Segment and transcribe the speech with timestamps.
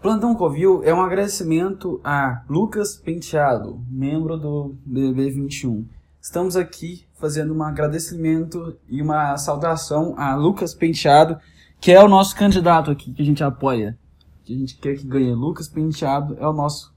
[0.00, 5.84] Plantão Covil é um agradecimento a Lucas Penteado, membro do BB21.
[6.18, 11.38] Estamos aqui fazendo um agradecimento e uma saudação a Lucas Penteado,
[11.78, 13.98] que é o nosso candidato aqui que a gente apoia.
[14.42, 15.34] Que a gente quer que ganhe.
[15.34, 16.94] Lucas Penteado é o nosso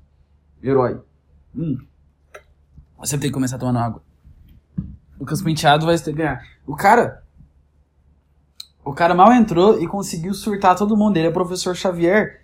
[0.64, 1.02] herói.
[1.54, 1.78] Hum.
[2.98, 4.02] Você tem que começar tomando água.
[5.20, 6.42] Lucas Penteado vai ter ganhar.
[6.66, 7.22] O cara.
[8.86, 11.18] O cara mal entrou e conseguiu surtar todo mundo.
[11.18, 12.43] Ele é professor Xavier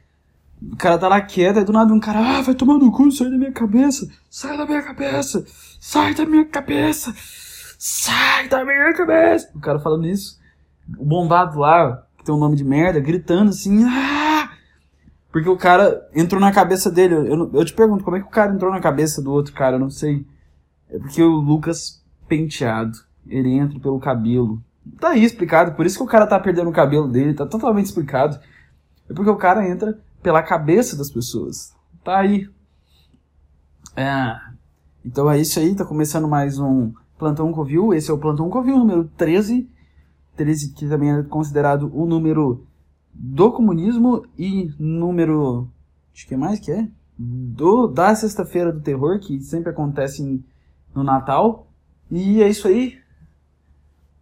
[0.61, 3.11] o cara tá lá quieto, aí do nada um cara, ah, vai tomar no cu,
[3.11, 5.45] sai da minha cabeça, sai da minha cabeça,
[5.79, 7.13] sai da minha cabeça,
[7.77, 9.49] sai da minha cabeça.
[9.55, 10.39] O cara falando isso,
[10.97, 14.51] o bombado lá, que tem um nome de merda, gritando assim, ah!
[15.31, 17.13] Porque o cara entrou na cabeça dele.
[17.13, 19.75] Eu, eu te pergunto, como é que o cara entrou na cabeça do outro cara?
[19.75, 20.25] Eu não sei.
[20.89, 22.97] É porque o Lucas penteado,
[23.27, 24.61] ele entra pelo cabelo.
[24.99, 27.85] Tá aí explicado, por isso que o cara tá perdendo o cabelo dele, tá totalmente
[27.85, 28.39] explicado.
[29.07, 31.73] É porque o cara entra pela cabeça das pessoas.
[32.03, 32.49] Tá aí.
[33.95, 34.35] É.
[35.05, 37.93] Então é isso aí, tá começando mais um Plantão Covil.
[37.93, 39.69] Esse é o Plantão Covil número 13.
[40.35, 42.65] 13 que também é considerado o número
[43.13, 45.69] do comunismo e número.
[46.13, 46.87] Acho que é mais que é?
[47.17, 50.43] Do, da Sexta-feira do Terror, que sempre acontece em,
[50.95, 51.67] no Natal.
[52.09, 52.97] E é isso aí.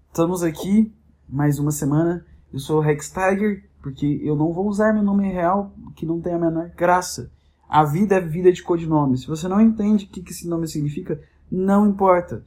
[0.07, 0.91] Estamos aqui
[1.29, 2.25] mais uma semana.
[2.52, 6.20] Eu sou o Rex Tiger porque eu não vou usar meu nome real, que não
[6.20, 7.31] tem a menor graça.
[7.70, 9.17] A vida é vida de codinome.
[9.17, 12.44] Se você não entende o que esse nome significa, não importa.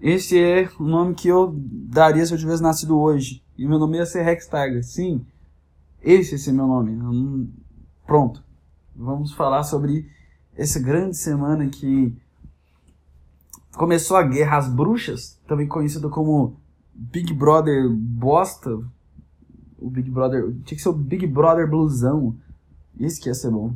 [0.00, 3.42] Esse é o nome que eu daria se eu tivesse nascido hoje.
[3.56, 4.84] E meu nome ia ser Rex Tiger.
[4.84, 5.24] Sim,
[6.02, 7.52] esse ia ser meu nome.
[8.06, 8.42] Pronto.
[8.94, 10.08] Vamos falar sobre
[10.56, 12.14] essa grande semana que
[13.76, 16.56] começou a Guerra às Bruxas, também conhecida como
[16.92, 18.78] Big Brother Bosta,
[19.82, 20.52] o Big Brother.
[20.64, 22.36] Tinha que ser o Big Brother Blusão.
[22.98, 23.74] Isso que ia ser bom.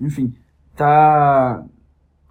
[0.00, 0.34] Enfim,
[0.74, 1.64] tá.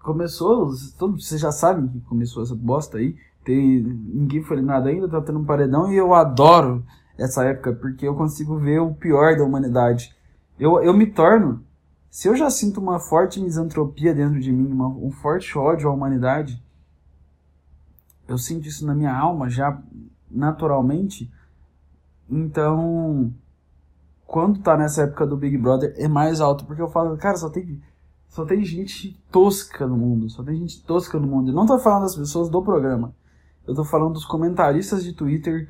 [0.01, 3.15] Começou, vocês já sabem que começou essa bosta aí.
[3.43, 6.83] Tem, ninguém foi nada ainda, tá tendo um paredão e eu adoro
[7.17, 10.15] essa época porque eu consigo ver o pior da humanidade.
[10.59, 11.63] Eu, eu me torno.
[12.09, 15.93] Se eu já sinto uma forte misantropia dentro de mim, uma, um forte ódio à
[15.93, 16.63] humanidade,
[18.27, 19.81] eu sinto isso na minha alma já
[20.29, 21.31] naturalmente
[22.29, 23.33] então,
[24.25, 27.49] quando tá nessa época do Big Brother, é mais alto, porque eu falo, cara, só
[27.49, 27.81] tem,
[28.27, 31.51] só tem gente tosca no mundo, só tem gente tosca no mundo.
[31.51, 33.13] Eu não tô falando das pessoas do programa,
[33.67, 35.69] eu tô falando dos comentaristas de Twitter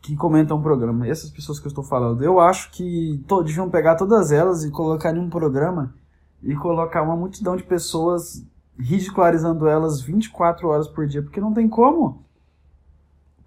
[0.00, 1.06] que comentam o programa.
[1.06, 2.22] Essas pessoas que eu estou falando.
[2.22, 5.94] Eu acho que to, deviam pegar todas elas e colocar em um programa
[6.42, 8.44] e colocar uma multidão de pessoas
[8.78, 12.24] ridicularizando elas 24 horas por dia, porque não tem como.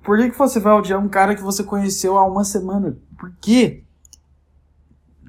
[0.03, 2.97] Por que, que você vai odiar um cara que você conheceu há uma semana?
[3.19, 3.83] Por quê?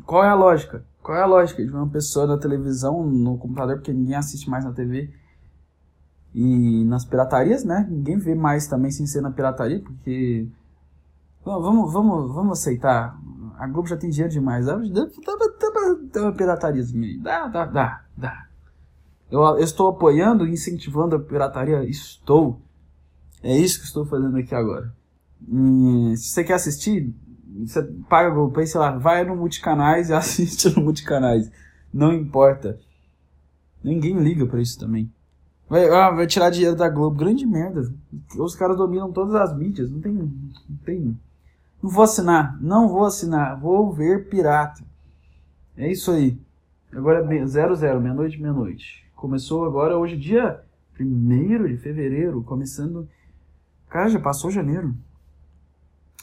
[0.06, 0.84] Qual é a lógica?
[1.02, 4.64] Qual é a lógica de uma pessoa na televisão, no computador, porque ninguém assiste mais
[4.64, 5.12] na TV
[6.34, 7.86] e nas piratarias, né?
[7.90, 10.48] Ninguém vê mais também sem ser na pirataria, porque
[11.44, 13.18] vamos, vamos, vamos aceitar.
[13.58, 14.66] A Globo já tem dinheiro demais.
[14.66, 15.06] Dá, dá,
[16.12, 17.18] dá, uma piratariazinha aí.
[17.18, 18.46] Dá, dá, dá, dá.
[19.30, 21.84] Eu, eu estou apoiando e incentivando a pirataria.
[21.84, 22.60] Estou.
[23.42, 24.92] É isso que estou fazendo aqui agora.
[25.48, 27.12] E se você quer assistir,
[27.64, 31.50] você paga o Play, sei lá, vai no Multicanais e assiste no Multicanais.
[31.92, 32.78] Não importa.
[33.82, 35.10] Ninguém liga para isso também.
[35.68, 37.16] Vai, ah, vai tirar dinheiro da Globo.
[37.16, 37.92] Grande merda.
[38.38, 39.90] Os caras dominam todas as mídias.
[39.90, 40.12] Não tem.
[40.12, 41.18] Não tem.
[41.82, 42.58] Não vou assinar.
[42.60, 43.58] Não vou assinar.
[43.58, 44.82] Vou ver pirata.
[45.76, 46.38] É isso aí.
[46.92, 49.04] Agora é 00, meia-noite, meia-noite.
[49.16, 50.62] Começou agora, hoje, dia
[51.00, 53.08] 1 de fevereiro, começando
[53.92, 54.94] Cara, já passou janeiro.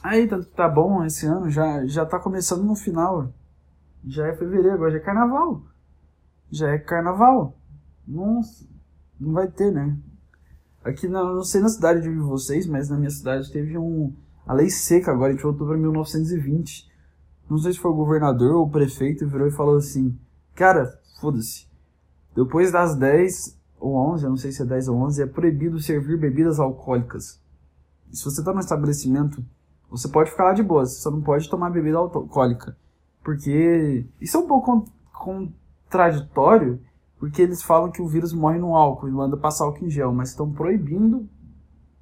[0.02, 3.32] Aí, tá, tá bom esse ano, já, já tá começando no final.
[4.04, 5.62] Já é fevereiro, agora já é carnaval.
[6.50, 7.56] Já é carnaval.
[8.08, 8.66] Nossa,
[9.20, 9.96] não vai ter, né?
[10.84, 14.16] Aqui, não, não sei na cidade de vocês, mas na minha cidade teve um,
[14.48, 16.92] a lei seca agora, de outubro de 1920.
[17.48, 20.18] Não sei se foi o governador ou o prefeito virou e falou assim:
[20.56, 21.68] Cara, foda-se.
[22.36, 25.80] Depois das 10 ou 11, eu não sei se é 10 ou 11, é proibido
[25.80, 27.40] servir bebidas alcoólicas
[28.12, 29.44] se você está no estabelecimento,
[29.90, 32.78] você pode ficar lá de boa, você só não pode tomar bebida alcoólica.
[33.24, 36.80] Porque isso é um pouco contraditório,
[37.20, 40.14] porque eles falam que o vírus morre no álcool e manda passar álcool em gel,
[40.14, 41.28] mas estão proibindo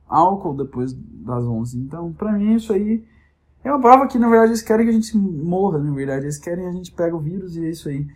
[0.08, 1.80] álcool depois das 11.
[1.80, 3.04] Então, para mim, isso aí
[3.64, 6.26] é uma prova que, na verdade, eles querem que a gente morra, na verdade.
[6.26, 8.08] Eles querem que a gente pegue o vírus e é isso aí.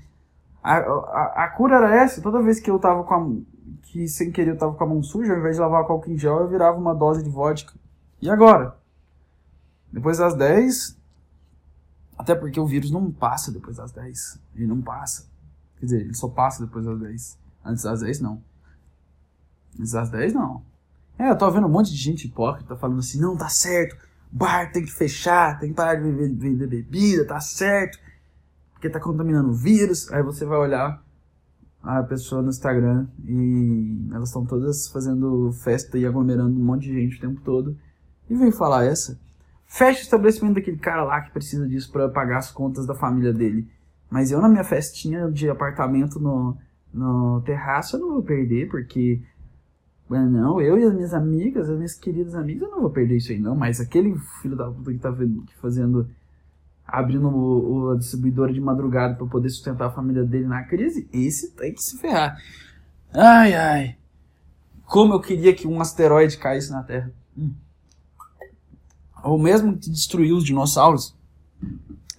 [0.64, 2.22] A, a, a cura era essa.
[2.22, 3.44] Toda vez que eu tava com.
[3.92, 6.12] Que sem querer eu tava com a mão suja, ao invés de lavar com álcool
[6.12, 7.74] em gel, eu virava uma dose de vodka.
[8.22, 8.78] E agora?
[9.92, 10.98] Depois das 10,
[12.18, 14.40] Até porque o vírus não passa depois das 10.
[14.56, 15.28] Ele não passa.
[15.78, 17.38] Quer dizer, ele só passa depois das 10.
[17.66, 18.42] Antes das 10, não.
[19.78, 20.64] Antes das 10, não.
[21.18, 23.98] É, eu tô vendo um monte de gente hipócrita falando assim, não, tá certo,
[24.32, 28.00] bar tem que fechar, tem que parar de vender, bebida, tá certo,
[28.72, 30.10] porque tá contaminando o vírus.
[30.12, 31.04] Aí você vai olhar
[31.84, 36.94] a pessoa no Instagram e elas estão todas fazendo festa e aglomerando um monte de
[36.94, 37.76] gente o tempo todo.
[38.30, 39.20] E vem falar essa.
[39.66, 43.34] Fecha o estabelecimento daquele cara lá que precisa disso para pagar as contas da família
[43.34, 43.68] dele.
[44.10, 46.58] Mas eu na minha festinha de apartamento no,
[46.94, 49.22] no terraço eu não vou perder, porque.
[50.10, 53.32] Não, eu e as minhas amigas, as minhas queridas amigas, eu não vou perder isso
[53.32, 53.56] aí, não.
[53.56, 55.16] Mas aquele filho da puta que tá
[55.62, 56.06] fazendo
[56.92, 61.52] abrindo o, o, distribuidora de madrugada para poder sustentar a família dele na crise, esse
[61.52, 62.38] tem que se ferrar.
[63.14, 63.96] Ai, ai.
[64.86, 67.12] Como eu queria que um asteroide caísse na Terra.
[67.38, 67.54] Hum.
[69.24, 71.16] Ou mesmo que destruiu os dinossauros.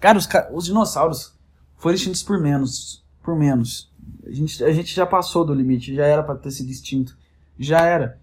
[0.01, 1.35] Cara, os, os dinossauros
[1.77, 3.05] foram extintos por menos.
[3.23, 3.93] Por menos.
[4.27, 7.17] A gente, a gente já passou do limite, já era para ter sido extinto.
[7.59, 8.19] Já era.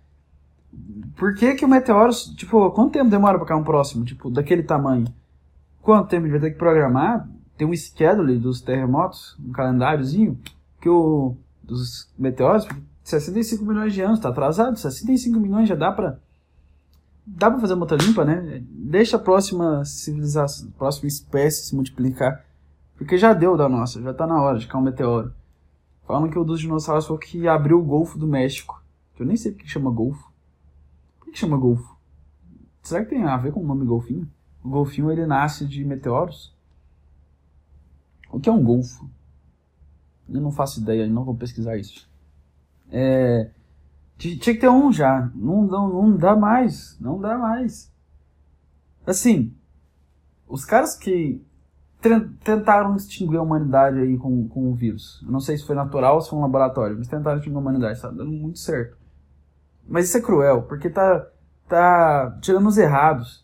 [1.15, 4.63] Por que que o meteoro, tipo, quanto tempo demora para cair um próximo, tipo, daquele
[4.63, 5.05] tamanho?
[5.89, 7.27] Quanto tempo ele vai ter que programar,
[7.57, 10.39] tem um schedule dos terremotos, um calendáriozinho,
[10.79, 12.67] que o dos meteoros,
[13.03, 16.19] 65 milhões de anos, tá atrasado, 65 milhões já dá pra
[17.25, 18.61] dá pra fazer uma outra limpa, né?
[18.69, 22.45] Deixa a próxima civilização, a próxima espécie se multiplicar,
[22.95, 25.33] porque já deu da nossa, já tá na hora de cair um meteoro.
[26.05, 28.79] Falam que o dos dinossauros foi o que abriu o Golfo do México,
[29.17, 30.31] eu nem sei por que chama Golfo.
[31.19, 31.97] Por que chama Golfo?
[32.83, 34.29] Será que tem a ver com o nome golfinho?
[34.63, 36.55] O golfinho ele nasce de meteoros?
[38.31, 39.09] O que é um golfo?
[40.27, 42.07] Eu não faço ideia, não vou pesquisar isso.
[42.91, 43.49] É,
[44.17, 45.31] tinha que ter um já.
[45.33, 46.97] Não, não, não dá mais.
[46.99, 47.91] Não dá mais.
[49.05, 49.55] Assim,
[50.47, 51.43] os caras que
[52.43, 55.21] tentaram extinguir a humanidade aí com, com o vírus.
[55.25, 57.59] Eu não sei se foi natural ou se foi um laboratório, mas tentaram extinguir a
[57.59, 58.01] humanidade.
[58.01, 58.97] Tá dando muito certo.
[59.87, 61.27] Mas isso é cruel, porque tá,
[61.67, 63.43] tá tirando os errados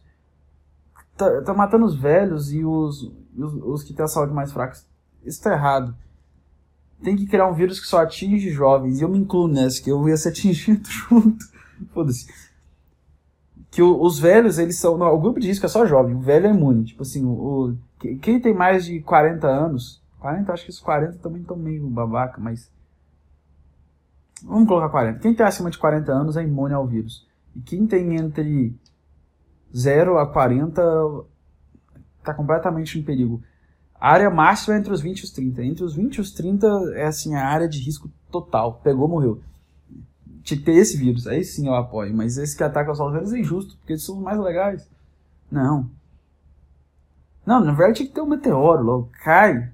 [1.17, 4.77] tá, tá matando os velhos e os, os, os, que têm a saúde mais fraca.
[5.23, 5.95] Isso tá errado.
[7.03, 8.99] Tem que criar um vírus que só atinge jovens.
[8.99, 11.45] E eu me incluo nessa, que eu ia ser atingido junto.
[11.93, 12.27] Foda-se.
[13.71, 14.97] Que o, os velhos, eles são.
[14.97, 16.15] Não, o grupo de risco é só jovem.
[16.15, 16.85] O velho é imune.
[16.85, 17.77] Tipo assim, o, o
[18.21, 20.01] quem tem mais de 40 anos.
[20.19, 22.71] 40, acho que os 40 também estão meio babaca, mas.
[24.43, 25.19] Vamos colocar 40.
[25.19, 27.27] Quem tem acima de 40 anos é imune ao vírus.
[27.55, 28.75] E quem tem entre
[29.75, 30.81] 0 a 40
[32.19, 33.43] está completamente em perigo.
[33.99, 35.63] A área máxima é entre os 20 e os 30.
[35.63, 38.79] Entre os 20 e os 30 é assim a área de risco total.
[38.83, 39.41] Pegou, morreu.
[40.43, 41.27] Tinha que ter esse vírus.
[41.27, 42.15] Aí sim eu apoio.
[42.15, 44.89] Mas esse que ataca os velhos é injusto, porque eles são os mais legais.
[45.51, 45.89] Não.
[47.45, 49.09] Não, na verdade tinha que ter um meteoro logo.
[49.23, 49.71] Cai.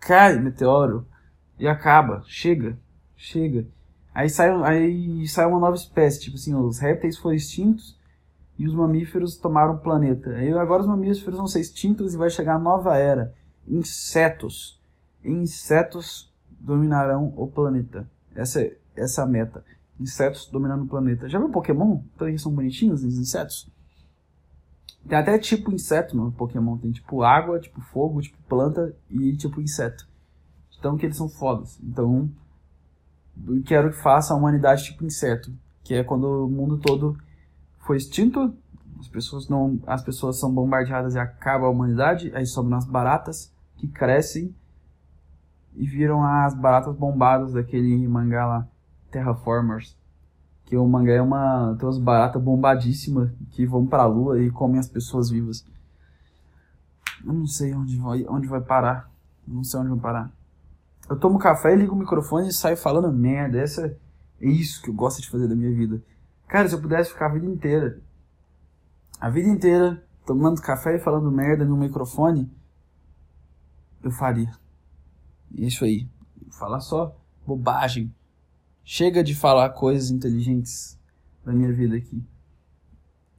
[0.00, 1.06] Cai, meteoro.
[1.58, 2.22] E acaba.
[2.26, 2.76] Chega.
[3.16, 3.66] Chega.
[4.14, 6.20] Aí sai, aí sai uma nova espécie.
[6.20, 7.99] Tipo assim, os répteis foram extintos
[8.60, 10.32] e os mamíferos tomaram o planeta.
[10.32, 13.34] E agora os mamíferos vão ser extintos e vai chegar a nova era.
[13.66, 14.78] Insetos.
[15.24, 16.30] Insetos
[16.60, 18.06] dominarão o planeta.
[18.34, 19.64] Essa é, essa é a meta.
[19.98, 21.26] Insetos dominando o planeta.
[21.26, 22.02] Já viu Pokémon?
[22.14, 23.66] Então eles são bonitinhos, os insetos?
[25.08, 26.76] Tem até tipo inseto no Pokémon.
[26.76, 30.06] Tem tipo água, tipo fogo, tipo planta e tipo inseto.
[30.78, 31.80] Então que eles são fodas.
[31.82, 32.30] Então
[33.64, 35.50] quero que faça a humanidade tipo inseto.
[35.82, 37.16] Que é quando o mundo todo
[37.80, 38.54] foi extinto,
[38.98, 43.52] as pessoas não, as pessoas são bombardeadas e acaba a humanidade, aí sobram as baratas
[43.76, 44.54] que crescem
[45.74, 48.68] e viram as baratas bombadas daquele mangá lá,
[49.10, 49.98] Terraformers.
[50.66, 51.74] Que o mangá é uma.
[51.78, 55.66] tem umas baratas bombadíssimas que vão pra lua e comem as pessoas vivas.
[57.24, 59.10] Eu não sei onde vai, onde vai parar.
[59.46, 60.30] não sei onde vai parar.
[61.08, 63.58] Eu tomo café, ligo o microfone e saio falando merda.
[63.58, 63.86] Essa
[64.40, 66.00] é isso que eu gosto de fazer da minha vida.
[66.50, 68.00] Cara, se eu pudesse ficar a vida inteira,
[69.20, 72.50] a vida inteira, tomando café e falando merda no microfone,
[74.02, 74.50] eu faria.
[75.52, 76.08] Isso aí.
[76.50, 77.16] Falar só
[77.46, 78.12] bobagem.
[78.82, 80.98] Chega de falar coisas inteligentes
[81.44, 82.20] da minha vida aqui.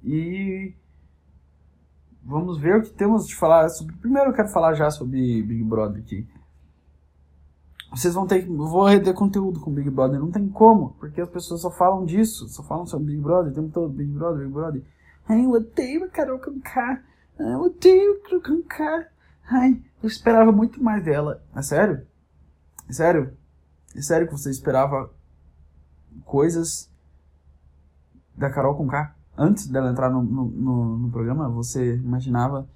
[0.06, 0.74] E
[2.24, 3.94] vamos ver o que temos de falar sobre.
[3.98, 6.26] Primeiro eu quero falar já sobre Big Brother aqui
[7.92, 8.50] vocês vão ter que.
[8.50, 10.20] Vou render conteúdo com Big Brother.
[10.20, 13.56] Não tem como, porque as pessoas só falam disso, só falam sobre Big Brother o
[13.56, 14.84] tempo todo: Big Brother, Big Brother.
[15.28, 17.04] Ai, eu odeio a Carol Conká.
[17.38, 19.08] Eu odeio a Carol Conká.
[19.50, 21.44] Ai, eu esperava muito mais dela.
[21.54, 22.08] É sério?
[22.88, 23.34] É sério?
[23.94, 25.12] É sério que você esperava
[26.24, 26.90] coisas
[28.38, 29.16] da Carol Conká?
[29.38, 32.68] Antes dela entrar no, no, no, no programa, você imaginava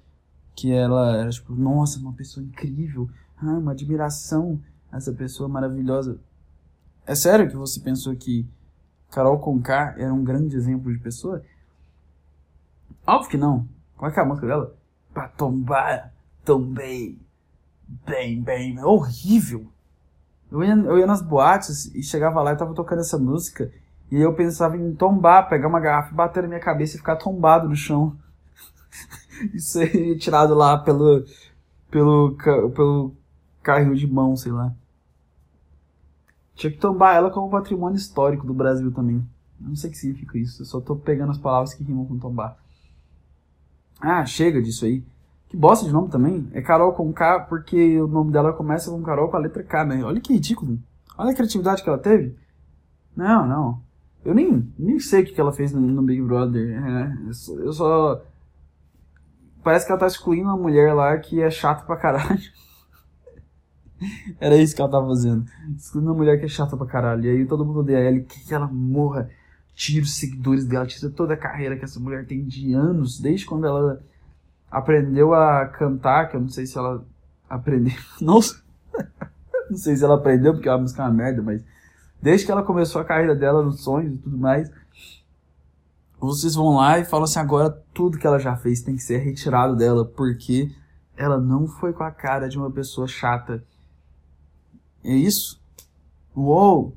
[0.54, 4.60] que ela era tipo, nossa, uma pessoa incrível, ah, uma admiração,
[4.92, 6.18] essa pessoa maravilhosa.
[7.06, 8.46] É sério que você pensou que
[9.10, 11.42] Carol Conká era um grande exemplo de pessoa?
[13.06, 13.68] Óbvio que não.
[13.96, 14.74] Qual é, que é a música dela?
[15.14, 16.12] Pra tombar,
[16.44, 17.18] tombei,
[18.04, 19.66] bem, bem, horrível.
[20.50, 23.72] Eu ia, eu ia nas boates e chegava lá e tava tocando essa música
[24.10, 27.68] e eu pensava em tombar, pegar uma garrafa, bater na minha cabeça e ficar tombado
[27.68, 28.16] no chão.
[29.52, 31.24] e ser tirado lá pelo,
[31.90, 32.36] pelo,
[32.72, 33.12] pelo
[33.66, 34.72] carrinho de mão, sei lá.
[36.54, 39.26] Tinha que tombar ela como patrimônio histórico do Brasil também.
[39.60, 42.18] Não sei o que significa isso, eu só tô pegando as palavras que rimam com
[42.18, 42.56] tombar.
[44.00, 45.02] Ah, chega disso aí.
[45.48, 46.48] Que bosta de nome também.
[46.52, 49.84] É Carol com K, porque o nome dela começa com Carol com a letra K,
[49.84, 50.04] né?
[50.04, 50.78] Olha que ridículo.
[51.16, 52.36] Olha a criatividade que ela teve.
[53.16, 53.80] Não, não.
[54.24, 56.82] Eu nem, nem sei o que ela fez no, Big Brother.
[56.84, 58.22] É, eu, só, eu só.
[59.62, 62.40] Parece que ela tá excluindo uma mulher lá que é chata pra caralho.
[64.40, 65.44] Era isso que ela tava fazendo.
[65.76, 67.24] Excluindo uma mulher que é chata pra caralho.
[67.24, 69.30] E aí todo mundo odeia ela e que ela morra.
[69.74, 73.44] Tira os seguidores dela, tira toda a carreira que essa mulher tem de anos, desde
[73.44, 74.02] quando ela
[74.70, 77.04] aprendeu a cantar, que eu não sei se ela
[77.48, 77.94] aprendeu.
[78.20, 78.62] Nossa!
[79.70, 81.62] não sei se ela aprendeu, porque a música é uma merda, mas
[82.22, 84.70] desde que ela começou a carreira dela nos sonhos e tudo mais,
[86.18, 89.18] vocês vão lá e falam assim: agora tudo que ela já fez tem que ser
[89.18, 90.72] retirado dela, porque
[91.16, 93.62] ela não foi com a cara de uma pessoa chata.
[95.06, 95.62] É isso?
[96.34, 96.96] Uou!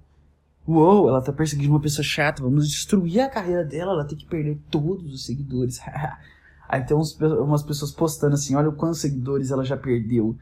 [0.68, 4.26] Uou, ela tá perseguindo uma pessoa chata, vamos destruir a carreira dela, ela tem que
[4.26, 5.80] perder todos os seguidores.
[6.68, 10.36] Aí tem uns, umas pessoas postando assim, olha quantos seguidores ela já perdeu.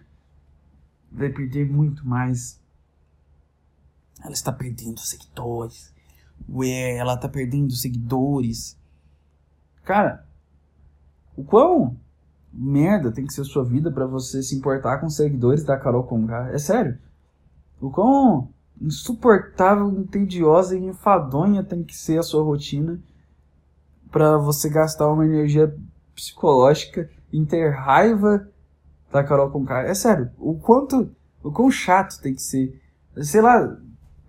[1.12, 2.60] Vai perder muito mais.
[4.24, 5.94] Ela está perdendo seguidores.
[6.50, 8.78] Ué, ela está perdendo seguidores.
[9.84, 10.26] Cara,
[11.36, 11.98] o quão
[12.52, 16.04] merda tem que ser a sua vida para você se importar com seguidores da Carol
[16.04, 16.50] Conká?
[16.52, 16.98] É sério.
[17.80, 18.50] O quão
[18.82, 23.00] insuportável, entediosa e enfadonha tem que ser a sua rotina
[24.12, 25.76] para você gastar uma energia
[26.16, 28.48] psicológica em ter raiva
[29.12, 29.82] da Carol Conká.
[29.84, 31.10] É sério, o quanto,
[31.44, 32.82] o quão chato tem que ser.
[33.22, 33.78] Sei lá,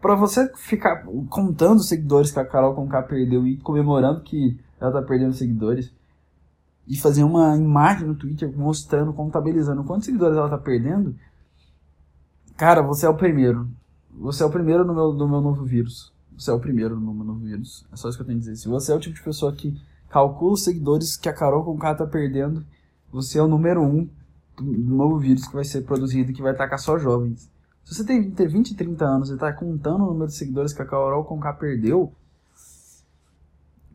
[0.00, 4.93] para você ficar contando os seguidores que a Carol Conká perdeu e comemorando que ela
[4.93, 5.93] tá perdendo seguidores
[6.87, 11.14] e fazer uma imagem no Twitter mostrando, contabilizando quantos seguidores ela tá perdendo,
[12.59, 13.69] cara, você é o primeiro.
[14.11, 16.12] Você é o primeiro no meu, no meu novo vírus.
[16.37, 17.87] Você é o primeiro no meu novo vírus.
[17.93, 18.57] É só isso que eu tenho a dizer.
[18.57, 21.95] Se você é o tipo de pessoa que calcula os seguidores que a Carol Conká
[21.95, 22.67] tá perdendo,
[23.11, 24.09] você é o número um
[24.57, 27.49] do novo vírus que vai ser produzido e que vai atacar só jovens.
[27.85, 30.83] Se você tem, ter 20, 30 anos e tá contando o número de seguidores que
[30.83, 32.12] a Carol Conká perdeu,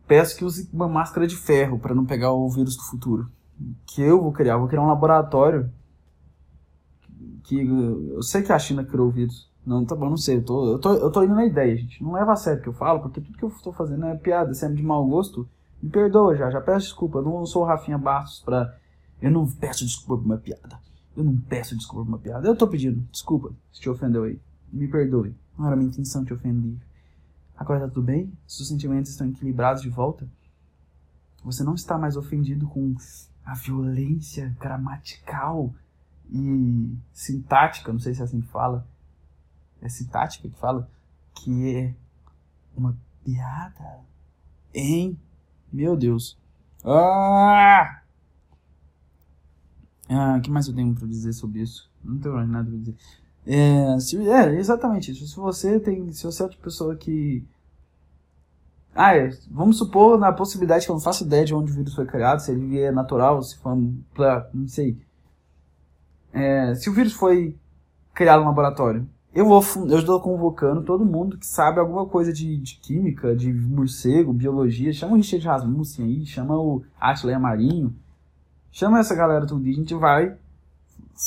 [0.08, 3.30] peço que use uma máscara de ferro para não pegar o vírus do futuro.
[3.86, 4.58] Que eu vou criar.
[4.58, 5.70] Vou criar um laboratório
[7.44, 9.50] que eu sei que a China criou o vírus.
[9.66, 10.38] Não, tá bom, não sei.
[10.38, 12.04] Eu tô, eu tô, eu tô indo na ideia, gente.
[12.04, 14.16] Não leva a sério o que eu falo, porque tudo que eu tô fazendo é
[14.16, 14.54] piada.
[14.54, 15.48] Se é de mau gosto,
[15.82, 17.20] me perdoa já, já peço desculpa.
[17.20, 18.76] Eu não sou o Rafinha Bastos pra.
[19.22, 20.80] Eu não peço desculpa por uma piada.
[21.16, 22.48] Eu não peço desculpa por uma piada.
[22.48, 24.40] Eu tô pedindo desculpa se te ofendeu aí.
[24.72, 25.36] Me perdoe.
[25.58, 26.76] Não era minha intenção te ofender.
[27.56, 28.34] Agora tá tudo bem?
[28.48, 30.28] Seus sentimentos estão equilibrados de volta?
[31.44, 32.96] Você não está mais ofendido com
[33.46, 35.74] a violência gramatical
[36.34, 38.86] e sintática, não sei se é assim que fala.
[39.82, 40.90] É sintática que fala?
[41.36, 41.94] Que é
[42.76, 44.00] uma piada.
[44.74, 45.18] Hein?
[45.72, 46.38] Meu Deus.
[46.84, 48.02] Ah!
[50.10, 51.90] Ah, que mais eu tenho para dizer sobre isso?
[52.04, 52.96] Não tenho mais nada pra dizer.
[53.46, 55.28] É, se, é, exatamente isso.
[55.28, 56.12] Se você tem.
[56.12, 57.46] Se você é outra pessoa que.
[58.96, 61.96] Ah, é, vamos supor na possibilidade que eu não faço ideia de onde o vírus
[61.96, 63.94] foi criado, se ele é natural, se foi.
[64.14, 64.98] Pra, não sei.
[66.34, 67.56] É, se o vírus foi
[68.14, 72.58] criado no laboratório, eu vou eu estou convocando todo mundo que sabe alguma coisa de,
[72.58, 74.92] de química, de morcego, biologia.
[74.92, 77.96] Chama o Richard Rasmussen aí, chama o Atleia Marinho.
[78.72, 80.36] Chama essa galera tudo e a gente vai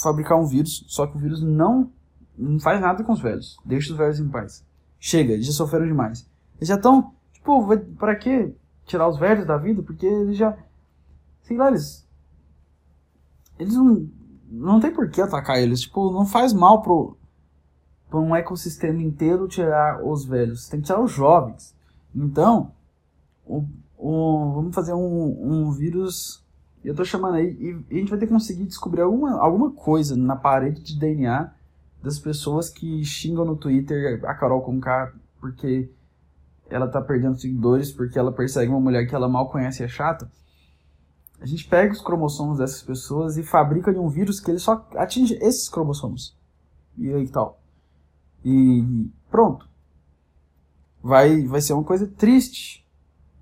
[0.02, 0.84] fabricar um vírus.
[0.88, 1.90] Só que o vírus não,
[2.36, 3.56] não faz nada com os velhos.
[3.64, 4.64] Deixa os velhos em paz.
[4.98, 6.28] Chega, eles já sofreram demais.
[6.58, 8.52] Eles já estão, tipo, para que
[8.84, 9.82] tirar os velhos da vida?
[9.82, 10.56] Porque eles já.
[11.42, 12.06] Sei lá, eles.
[13.58, 14.08] Eles não.
[14.48, 15.80] Não tem por que atacar eles.
[15.82, 17.16] Tipo, não faz mal pro
[18.08, 21.74] para um ecossistema inteiro tirar os velhos, tem que tirar os jovens.
[22.14, 22.70] Então,
[23.44, 23.64] o,
[23.98, 26.42] o, vamos fazer um, um vírus.
[26.84, 30.16] Eu estou chamando aí, e a gente vai ter que conseguir descobrir alguma, alguma coisa
[30.16, 31.52] na parede de DNA
[32.00, 35.90] das pessoas que xingam no Twitter a Carol Conká porque
[36.70, 39.88] ela tá perdendo seguidores, porque ela persegue uma mulher que ela mal conhece e é
[39.88, 40.30] chata.
[41.40, 44.86] A gente pega os cromossomos dessas pessoas e fabrica de um vírus que ele só
[44.96, 46.36] atinge esses cromossomos.
[46.96, 47.60] E aí tal.
[48.44, 49.68] E pronto.
[51.02, 52.84] Vai, vai ser uma coisa triste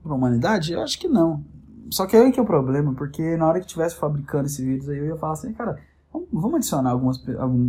[0.03, 0.73] para a humanidade?
[0.73, 1.45] Eu acho que não.
[1.91, 4.89] Só que aí que é o problema, porque na hora que tivesse fabricando esse vírus
[4.89, 5.81] aí, eu ia falar assim, cara,
[6.33, 7.23] vamos adicionar algumas,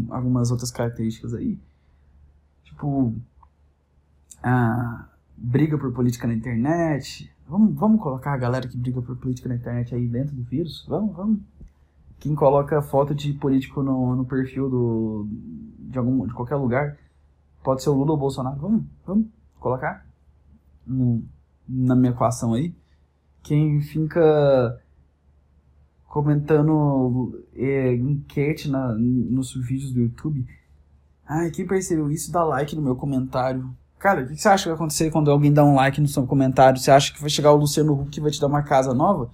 [0.10, 1.60] algumas outras características aí.
[2.64, 3.14] Tipo,
[4.42, 7.32] a briga por política na internet.
[7.48, 10.86] Vamos, vamos colocar a galera que briga por política na internet aí dentro do vírus?
[10.88, 11.40] Vamos, vamos.
[12.20, 15.28] Quem coloca foto de político no, no perfil do,
[15.80, 16.98] de, algum, de qualquer lugar,
[17.64, 18.60] pode ser o Lula ou o Bolsonaro.
[18.60, 19.28] Vamos, vamos
[19.60, 20.06] colocar
[20.86, 21.24] no,
[21.68, 22.74] na minha equação aí
[23.46, 24.82] quem fica
[26.08, 30.48] comentando é, enquete na, nos vídeos do YouTube.
[31.28, 33.70] Ai, quem percebeu isso, dá like no meu comentário.
[34.06, 36.28] Cara, o que você acha que vai acontecer quando alguém dá um like no seu
[36.28, 36.80] comentário?
[36.80, 39.32] Você acha que vai chegar o Luciano Huck e vai te dar uma casa nova?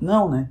[0.00, 0.50] Não, né?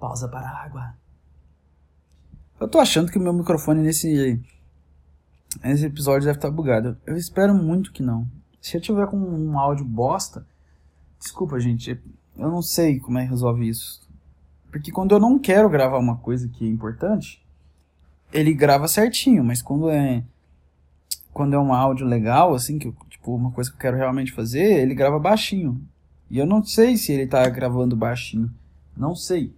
[0.00, 0.94] Pausa para a água.
[2.58, 4.42] Eu tô achando que o meu microfone nesse,
[5.62, 6.96] nesse episódio deve estar tá bugado.
[7.04, 8.26] Eu espero muito que não.
[8.62, 10.46] Se eu tiver com um áudio bosta,
[11.18, 12.02] desculpa, gente,
[12.38, 14.00] eu não sei como é que resolve isso.
[14.70, 17.46] Porque quando eu não quero gravar uma coisa que é importante,
[18.32, 20.22] ele grava certinho, mas quando é
[21.32, 24.80] quando é um áudio legal, assim, que tipo, uma coisa que eu quero realmente fazer,
[24.80, 25.80] ele grava baixinho.
[26.30, 28.52] E eu não sei se ele tá gravando baixinho.
[28.96, 29.54] Não sei.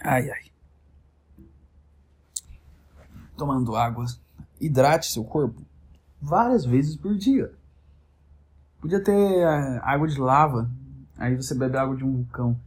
[0.00, 0.44] Ai, ai.
[3.36, 4.06] Tomando água
[4.60, 5.62] hidrate seu corpo
[6.20, 7.52] várias vezes por dia.
[8.80, 10.70] Podia ter é, água de lava,
[11.16, 12.58] aí você bebe água de um vulcão.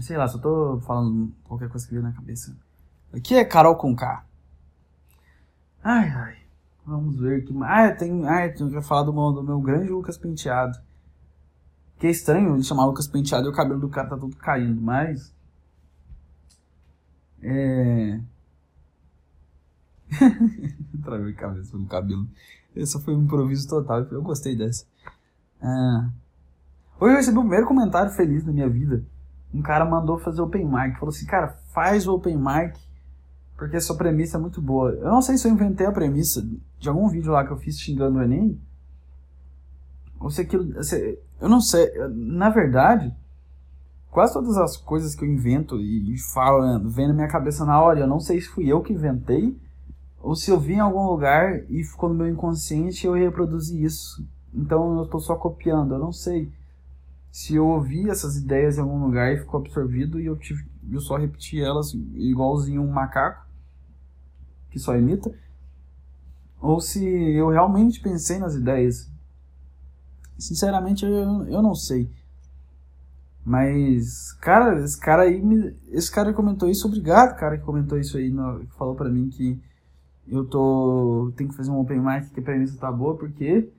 [0.00, 2.56] Sei lá, só tô falando qualquer coisa que veio na cabeça.
[3.12, 4.24] Aqui é Carol com K.
[5.82, 6.36] Ai, ai.
[6.84, 7.54] Vamos ver que.
[7.62, 8.26] Ah, tem.
[8.28, 10.78] Ah, tenho que falar do meu, do meu grande Lucas Penteado.
[11.98, 14.80] Que é estranho ele chamar Lucas Penteado e o cabelo do cara tá todo caindo,
[14.80, 15.34] mas.
[17.42, 18.20] É.
[21.02, 22.28] Travei a cabeça no cabelo.
[22.74, 24.02] Esse foi um improviso total.
[24.02, 24.84] Eu gostei dessa.
[25.62, 26.10] Ah.
[27.00, 29.04] Hoje eu recebi o primeiro comentário feliz da minha vida.
[29.56, 30.98] Um cara mandou fazer open mic.
[30.98, 32.78] Falou assim, cara, faz o open mic
[33.56, 34.90] porque sua premissa é muito boa.
[34.90, 36.46] Eu não sei se eu inventei a premissa
[36.78, 38.60] de algum vídeo lá que eu fiz xingando o Enem.
[40.20, 40.74] Ou se aquilo.
[41.40, 41.90] Eu não sei.
[42.10, 43.14] Na verdade,
[44.10, 48.00] quase todas as coisas que eu invento e falo vem na minha cabeça na hora.
[48.00, 49.58] Eu não sei se fui eu que inventei
[50.20, 54.26] ou se eu vi em algum lugar e ficou no meu inconsciente eu reproduzi isso.
[54.52, 56.50] Então eu estou só copiando, eu não sei
[57.36, 61.00] se eu ouvi essas ideias em algum lugar e ficou absorvido e eu tive eu
[61.02, 63.46] só repeti elas igualzinho um macaco
[64.70, 65.30] que só imita,
[66.58, 69.12] ou se eu realmente pensei nas ideias.
[70.38, 72.10] Sinceramente eu, eu não sei.
[73.44, 75.42] Mas, cara, esse cara aí,
[75.88, 79.28] esse cara comentou isso, obrigado, cara, que comentou isso aí, no, que falou pra mim
[79.28, 79.60] que
[80.26, 83.70] eu tô tenho que fazer um open mic que a premissa tá boa porque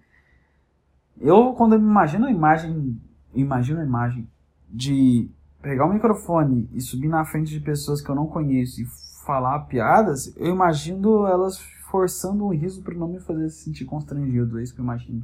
[1.19, 3.01] eu quando eu me imagino a imagem
[3.33, 4.27] imagino a imagem
[4.69, 5.29] de
[5.61, 8.85] pegar o microfone e subir na frente de pessoas que eu não conheço e
[9.25, 11.59] falar piadas, eu imagino elas
[11.89, 15.23] forçando um riso para não me fazer sentir constrangido, é isso que eu imagino.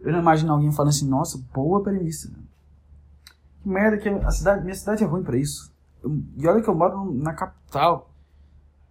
[0.00, 2.30] Eu não imagino alguém falando assim, nossa, boa premissa.
[3.62, 5.72] Que merda que a cidade, minha cidade é ruim para isso.
[6.02, 8.10] Eu, e olha que eu moro na capital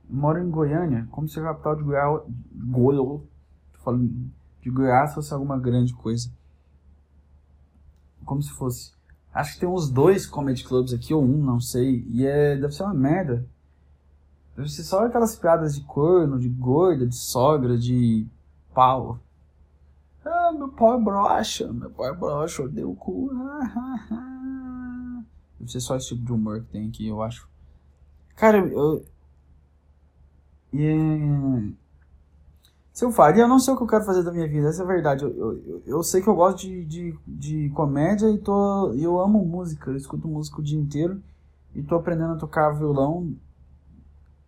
[0.10, 2.22] moro em Goiânia, como se a capital de Goiás,
[4.72, 6.30] Goiás fosse alguma grande coisa.
[8.26, 8.94] Como se fosse.
[9.34, 12.06] Acho que tem uns dois comedy clubs aqui, ou um, não sei.
[12.10, 13.46] E é, deve ser uma merda.
[14.56, 18.26] Deve ser só aquelas piadas de corno, de gorda, de sogra, de
[18.74, 19.20] pau.
[20.26, 23.30] Ah, meu pau é broxa, meu pau é broxa, eu dei o cu.
[25.60, 27.48] Deve ser só esse tipo de humor que tem aqui, eu acho.
[28.36, 29.06] Cara, eu,
[30.74, 31.74] e.
[32.96, 34.82] Se eu faria, eu não sei o que eu quero fazer da minha vida, essa
[34.82, 35.26] é a verdade.
[35.26, 39.44] Eu, eu, eu sei que eu gosto de, de, de comédia e tô, eu amo
[39.44, 39.92] música.
[39.92, 41.22] Eu escuto música o dia inteiro
[41.76, 43.36] e tô aprendendo a tocar violão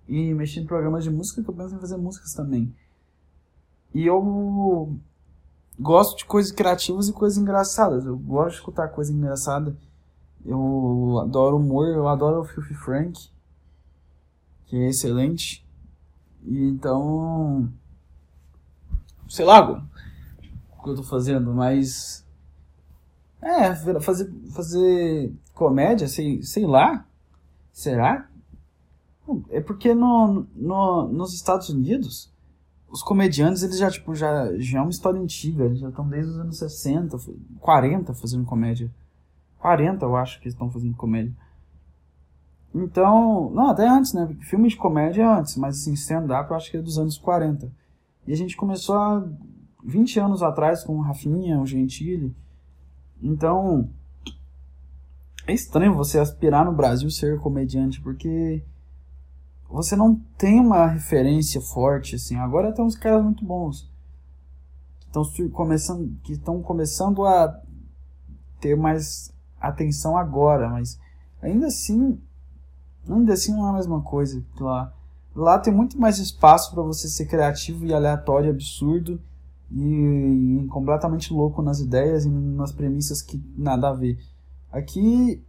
[0.08, 2.74] e mexer em programas de música que eu penso em fazer músicas também.
[3.94, 4.98] E eu
[5.78, 8.06] gosto de coisas criativas e coisas engraçadas.
[8.06, 9.76] Eu gosto de escutar coisa engraçada.
[10.46, 13.30] Eu adoro humor, eu adoro o Filthy Frank,
[14.68, 15.68] que é excelente.
[16.46, 17.70] E então.
[19.30, 19.70] Sei lá
[20.78, 22.26] o que eu tô fazendo, mas.
[23.42, 27.06] É, fazer, fazer comédia, sei, sei lá.
[27.72, 28.28] Será?
[29.50, 32.34] É porque no, no, nos Estados Unidos
[32.90, 36.32] os comediantes, eles já, tipo, já, já é uma história antiga, eles já estão desde
[36.32, 37.18] os anos 60,
[37.60, 38.90] 40 fazendo comédia.
[39.60, 41.36] 40, eu acho que estão fazendo comédia.
[42.74, 44.28] Então, não, até antes, né?
[44.42, 47.70] Filme de comédia é antes, mas assim, stand-up eu acho que é dos anos 40.
[48.28, 49.26] E a gente começou há
[49.84, 52.36] 20 anos atrás com o Rafinha, o Gentili.
[53.22, 53.90] Então,
[55.48, 58.62] é estranho você aspirar no Brasil ser comediante, porque
[59.70, 62.36] você não tem uma referência forte, assim.
[62.36, 63.90] Agora tem uns caras muito bons.
[65.00, 67.62] Que estão começando, que estão começando a
[68.60, 71.00] ter mais atenção agora, mas
[71.42, 72.20] ainda assim,
[73.10, 74.94] ainda assim não é a mesma coisa lá.
[75.38, 79.21] Lá tem muito mais espaço para você ser criativo e aleatório, absurdo
[79.71, 84.17] e, e completamente louco nas ideias e nas premissas que nada a ver.
[84.71, 85.39] Aqui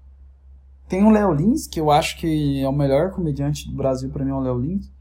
[0.86, 4.26] tem o Léo Lins, que eu acho que é o melhor comediante do Brasil para
[4.26, 4.92] mim é o Léo Lins.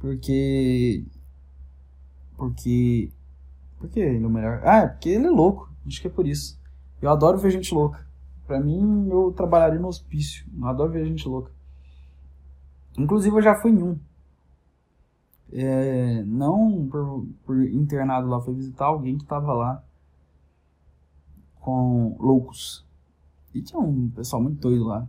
[0.00, 1.04] Porque
[2.36, 3.12] porque
[3.78, 4.60] porque ele é o melhor.
[4.64, 5.72] Ah, é porque ele é louco.
[5.86, 6.60] Acho que é por isso.
[7.00, 8.04] Eu adoro ver gente louca.
[8.44, 10.44] Pra mim, eu trabalharia no hospício.
[10.58, 11.52] Eu adoro ver gente louca.
[12.96, 13.98] Inclusive, eu já fui em um.
[15.52, 19.82] É, não por, por internado lá, foi visitar alguém que tava lá
[21.60, 22.84] com loucos.
[23.54, 25.06] E tinha um pessoal muito doido lá.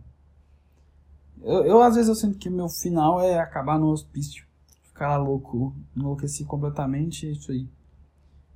[1.42, 4.46] Eu, eu às vezes eu sinto que meu final é acabar no hospício.
[4.82, 7.68] Ficar louco, enlouqueci completamente, isso aí.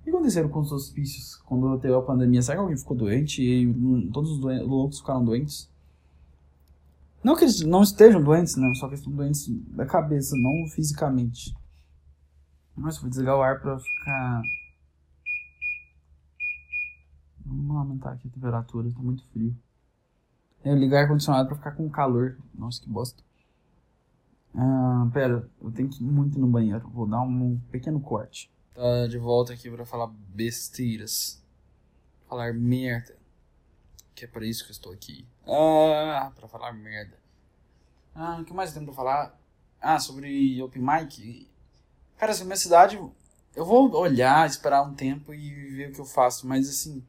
[0.00, 2.40] O que aconteceram com os hospícios quando teve a pandemia?
[2.40, 5.68] Será que alguém ficou doente e todos os loucos ficaram doentes?
[7.28, 8.72] Não que eles não estejam doentes, né?
[8.76, 11.54] Só que estão doentes da cabeça, não fisicamente.
[12.74, 14.40] Nossa, vou desligar o ar pra ficar.
[17.44, 19.54] Vamos aumentar aqui a temperatura, tá muito frio.
[20.64, 22.38] Eu ligar ar-condicionado pra ficar com calor.
[22.54, 23.22] Nossa, que bosta.
[24.54, 26.88] Ah, pera, eu tenho que ir muito no banheiro.
[26.88, 28.50] Vou dar um pequeno corte.
[28.74, 31.44] Tá de volta aqui pra falar besteiras.
[32.26, 33.17] Falar merda.
[34.18, 35.24] Que é para isso que eu estou aqui.
[35.46, 37.16] Ah, pra falar merda.
[38.12, 39.38] Ah, o que mais tem pra falar?
[39.81, 41.48] Ah, sobre Open Mic.
[42.16, 43.00] Cara, assim, minha cidade.
[43.54, 47.07] Eu vou olhar, esperar um tempo e ver o que eu faço, mas assim.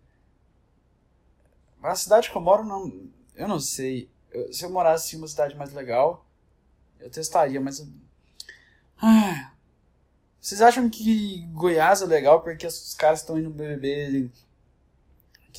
[1.81, 4.07] A cidade que eu moro não eu não sei.
[4.29, 6.23] Eu, se eu morasse em uma cidade mais legal,
[6.99, 7.83] eu testaria, mas.
[9.01, 9.51] Ah,
[10.39, 14.29] vocês acham que Goiás é legal porque os caras estão indo no BBB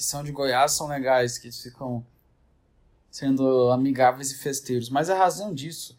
[0.01, 2.03] que são de Goiás são legais, que ficam
[3.11, 4.89] sendo amigáveis e festeiros.
[4.89, 5.95] Mas a razão disso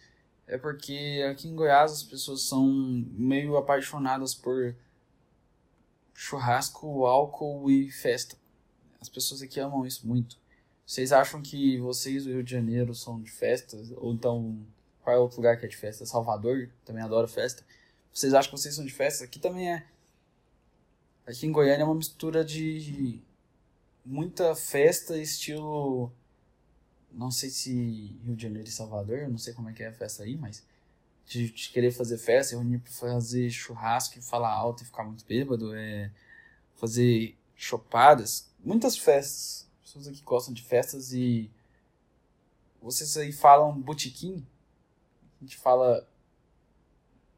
[0.47, 2.65] é porque aqui em Goiás as pessoas são
[3.11, 4.75] meio apaixonadas por
[6.15, 8.35] churrasco, álcool e festa.
[8.99, 10.35] As pessoas aqui amam isso muito.
[10.83, 13.91] Vocês acham que vocês do Rio de Janeiro são de festas?
[13.97, 14.65] Ou então,
[15.03, 16.07] qual é outro lugar que é de festa?
[16.07, 17.63] Salvador também adora festa.
[18.11, 19.25] Vocês acham que vocês são de festa?
[19.25, 19.85] Aqui também é.
[21.23, 23.21] Aqui em Goiânia é uma mistura de
[24.05, 26.11] muita festa, estilo.
[27.11, 29.93] Não sei se Rio de Janeiro e Salvador, não sei como é que é a
[29.93, 30.65] festa aí, mas.
[31.25, 35.25] De, de querer fazer festa, reunir pra fazer churrasco e falar alto e ficar muito
[35.25, 36.11] bêbado, é.
[36.75, 38.49] Fazer chopadas.
[38.63, 41.51] Muitas festas pessoas aqui gostam de festas e
[42.81, 44.45] vocês aí falam botequim,
[45.39, 46.07] a gente fala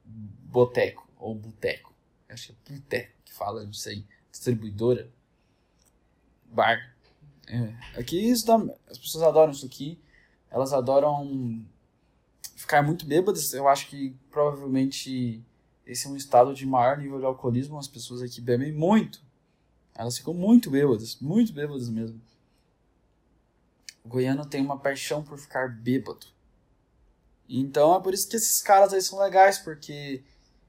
[0.06, 1.94] boteco ou boteco.
[2.30, 5.12] Acho que é boteco que fala, não sei, distribuidora,
[6.54, 6.94] bar.
[7.48, 8.00] É.
[8.00, 8.56] Aqui isso dá,
[8.90, 10.00] as pessoas adoram isso aqui,
[10.50, 11.64] elas adoram
[12.56, 13.54] ficar muito bêbadas.
[13.54, 15.44] Eu acho que provavelmente
[15.86, 17.78] esse é um estado de maior nível de alcoolismo.
[17.78, 19.22] As pessoas aqui bebem muito.
[19.96, 22.20] Elas ficam muito bêbadas, muito bêbadas mesmo.
[24.04, 26.26] O goiano tem uma paixão por ficar bêbado.
[27.48, 30.24] Então é por isso que esses caras aí são legais, porque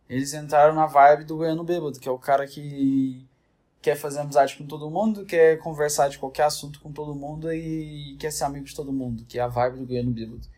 [0.08, 3.26] eles entraram na vibe do goiano bêbado, que é o cara que
[3.84, 8.16] quer fazer amizade com todo mundo, quer conversar de qualquer assunto com todo mundo e
[8.18, 10.48] quer ser amigo de todo mundo, que é a vibe do goiano bêbado.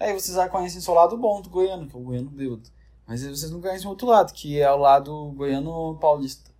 [0.00, 2.70] Aí vocês já conhecem só o lado bom do goiano, que é o goiano bêbado.
[3.06, 6.50] Mas vocês não conhecem o outro lado, que é o lado goiano paulista.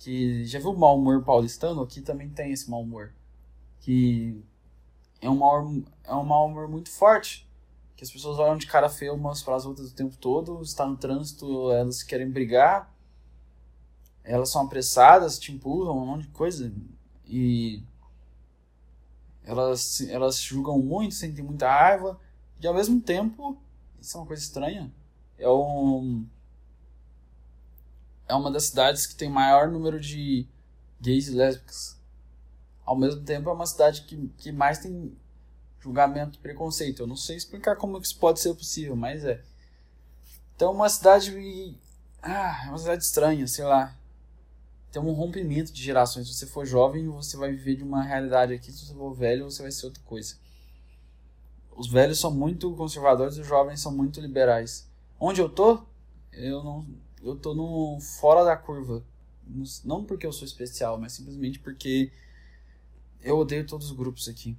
[0.00, 1.82] Que já viu o mau humor paulistano?
[1.82, 3.12] Aqui também tem esse mau humor
[3.78, 4.42] que
[5.20, 7.48] é um mau, é um mau humor muito forte.
[7.94, 10.84] Que as pessoas olham de cara feia umas para as outras o tempo todo, está
[10.84, 12.92] no trânsito, elas querem brigar,
[14.26, 16.72] elas são apressadas, te empurram, um monte de coisa.
[17.26, 17.82] E
[19.44, 22.20] elas, elas julgam muito, sentem muita raiva,
[22.60, 23.56] e ao mesmo tempo,
[24.00, 24.92] isso é uma coisa estranha,
[25.38, 26.26] é um
[28.28, 30.48] é uma das cidades que tem maior número de
[31.00, 31.96] gays e lésbicas
[32.86, 35.12] ao mesmo tempo é uma cidade que, que mais tem
[35.80, 37.02] julgamento e preconceito.
[37.02, 39.42] Eu não sei explicar como isso pode ser possível, mas é.
[40.54, 41.76] Então, uma cidade.
[42.22, 43.94] Ah, é uma cidade estranha, sei lá.
[44.96, 46.26] Tem um rompimento de gerações.
[46.26, 48.72] Se você for jovem, você vai viver de uma realidade aqui.
[48.72, 50.36] Se você for velho, você vai ser outra coisa.
[51.76, 54.88] Os velhos são muito conservadores e os jovens são muito liberais.
[55.20, 55.82] Onde eu tô,
[56.32, 56.86] eu não.
[57.22, 59.04] Eu tô no fora da curva.
[59.84, 62.10] Não porque eu sou especial, mas simplesmente porque
[63.20, 64.56] eu odeio todos os grupos aqui.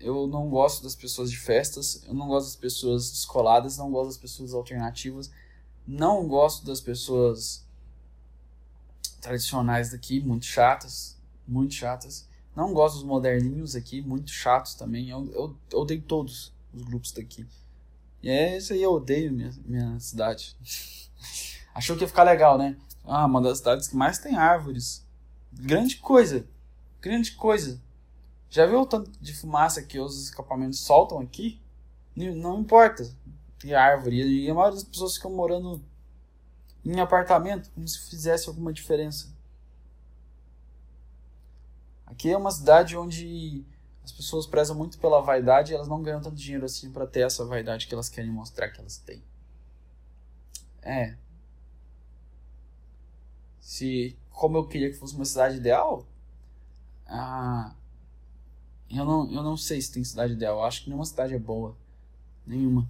[0.00, 4.08] Eu não gosto das pessoas de festas, eu não gosto das pessoas descoladas, não gosto
[4.08, 5.30] das pessoas alternativas,
[5.86, 7.67] não gosto das pessoas
[9.20, 12.28] tradicionais daqui, muito chatas, muito chatas.
[12.54, 15.10] Não gosto dos moderninhos aqui, muito chatos também.
[15.10, 17.46] Eu, eu, eu odeio todos os grupos daqui.
[18.22, 20.56] E é isso aí, eu odeio minha, minha cidade.
[21.74, 22.76] Achou que ia ficar legal, né?
[23.04, 25.06] Ah, uma das cidades que mais tem árvores.
[25.52, 26.44] Grande coisa.
[27.00, 27.80] Grande coisa.
[28.50, 31.60] Já viu o tanto de fumaça que os escapamentos soltam aqui?
[32.16, 33.08] Não importa.
[33.58, 34.44] Tem árvore.
[34.44, 35.82] E a maioria das pessoas ficam morando
[36.88, 39.28] em apartamento, como se fizesse alguma diferença.
[42.06, 43.62] Aqui é uma cidade onde
[44.02, 47.20] as pessoas prezam muito pela vaidade e elas não ganham tanto dinheiro assim para ter
[47.20, 49.22] essa vaidade que elas querem mostrar que elas têm.
[50.80, 51.14] É.
[53.60, 56.06] Se, como eu queria que fosse uma cidade ideal,
[57.06, 57.74] ah,
[58.88, 60.56] eu não, eu não sei se tem cidade ideal.
[60.56, 61.76] Eu acho que nenhuma cidade é boa.
[62.46, 62.88] Nenhuma.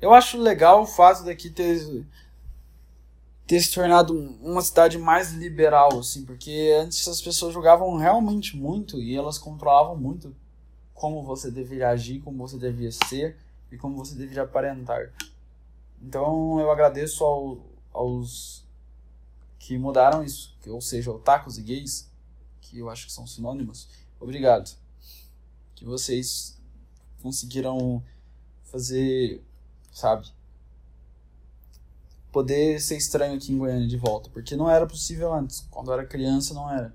[0.00, 2.06] Eu acho legal o fato daqui ter,
[3.46, 9.00] ter se tornado uma cidade mais liberal, assim, porque antes as pessoas jogavam realmente muito
[9.00, 10.34] e elas controlavam muito
[10.94, 13.36] como você deveria agir, como você devia ser
[13.70, 15.12] e como você deveria aparentar.
[16.00, 17.58] Então eu agradeço ao,
[17.92, 18.64] aos
[19.58, 22.10] que mudaram isso, ou seja, otakus e gays,
[22.60, 24.74] que eu acho que são sinônimos, obrigado.
[25.74, 26.58] Que vocês
[27.22, 28.02] conseguiram
[28.64, 29.42] fazer,
[29.90, 30.28] sabe?
[32.32, 35.66] Poder ser estranho aqui em Goiânia de volta, porque não era possível antes.
[35.70, 36.94] Quando eu era criança, não era.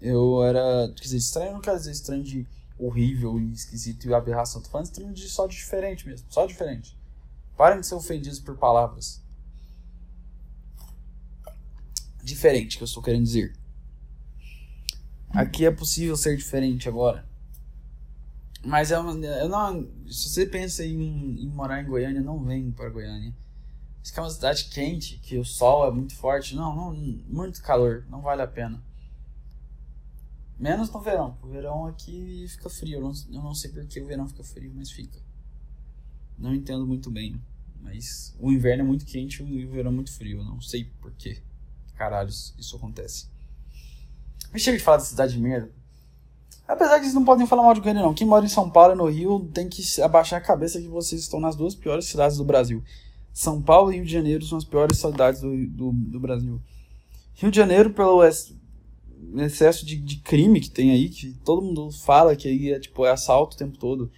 [0.00, 0.92] Eu era.
[0.96, 2.46] Quer dizer, estranho não quer dizer estranho de
[2.78, 4.60] horrível e esquisito e aberração.
[4.60, 6.26] Tô falando estranho de só de diferente mesmo.
[6.30, 6.96] Só diferente.
[7.56, 9.22] Parem de ser ofendidos por palavras.
[12.22, 13.56] Diferente, que eu estou querendo dizer.
[15.30, 17.25] Aqui é possível ser diferente agora.
[18.66, 22.90] Mas é eu não, se você pensa em, em, morar em Goiânia, não vem para
[22.90, 23.32] Goiânia.
[24.02, 26.56] Isso é uma cidade quente, que o sol é muito forte.
[26.56, 26.92] Não, não,
[27.28, 28.82] muito calor, não vale a pena.
[30.58, 31.38] Menos no verão.
[31.42, 32.98] O verão aqui fica frio.
[32.98, 35.20] Eu não, eu não sei porque o verão fica frio, mas fica.
[36.36, 37.40] Não entendo muito bem.
[37.80, 40.38] Mas o inverno é muito quente e o verão é muito frio.
[40.38, 41.40] Eu não sei porquê.
[41.94, 43.28] Caralhos, isso acontece.
[44.52, 45.72] Me chega de falar de cidade de merda.
[46.66, 48.14] Apesar que eles não podem falar mal de Goiânia, não.
[48.14, 51.20] Quem mora em São Paulo e no Rio tem que abaixar a cabeça que vocês
[51.20, 52.82] estão nas duas piores cidades do Brasil.
[53.32, 56.60] São Paulo e Rio de Janeiro são as piores cidades do, do, do Brasil.
[57.34, 62.34] Rio de Janeiro, pelo excesso de, de, crime que tem aí, que todo mundo fala
[62.34, 64.10] que aí é, tipo, é assalto o tempo todo.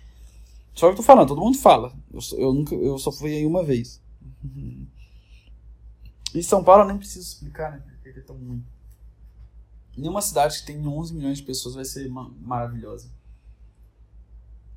[0.72, 1.92] Só que eu tô falando, todo mundo fala.
[2.12, 4.00] Eu, eu, nunca, eu só fui aí uma vez.
[6.34, 7.82] E São Paulo eu nem preciso explicar, né?
[8.02, 8.62] Porque é tão ruim.
[9.98, 13.10] Nenhuma cidade que tem 11 milhões de pessoas vai ser maravilhosa.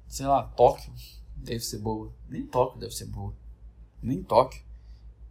[0.07, 0.91] Sei lá, Tóquio
[1.35, 2.11] deve ser boa.
[2.27, 3.31] Nem Tóquio deve ser boa.
[4.01, 4.63] Nem Tóquio.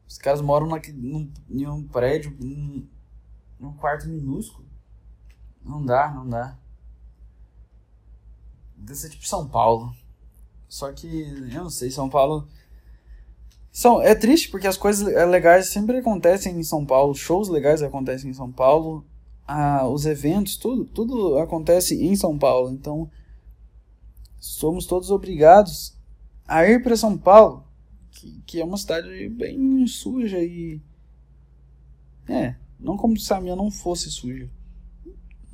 [0.08, 2.86] Os caras moram naquele, num, em um prédio, num,
[3.58, 4.64] num quarto minúsculo.
[5.60, 6.56] Não dá, não dá.
[8.76, 9.92] Deve ser tipo São Paulo.
[10.68, 11.06] Só que,
[11.52, 12.46] eu não sei, São Paulo.
[13.72, 18.30] São, é triste porque as coisas legais sempre acontecem em São Paulo, shows legais acontecem
[18.30, 19.04] em São Paulo,
[19.50, 22.70] a, os eventos, tudo, tudo acontece em São Paulo.
[22.70, 23.10] Então,
[24.38, 25.98] somos todos obrigados
[26.46, 27.64] a ir para São Paulo,
[28.12, 30.80] que, que é uma cidade bem suja e.
[32.28, 34.48] É, não como se a minha não fosse suja.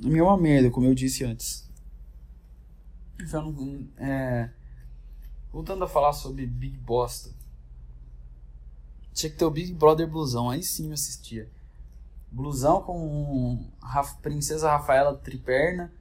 [0.03, 1.67] A minha é uma merda, como eu disse antes.
[3.19, 3.51] Então,
[3.97, 4.51] é,
[5.51, 7.31] voltando a falar sobre Big Bosta.
[9.11, 11.49] Tinha que ter o Big Brother Blusão, aí sim eu assistia
[12.31, 13.69] blusão com
[14.21, 15.91] Princesa Rafaela Triperna,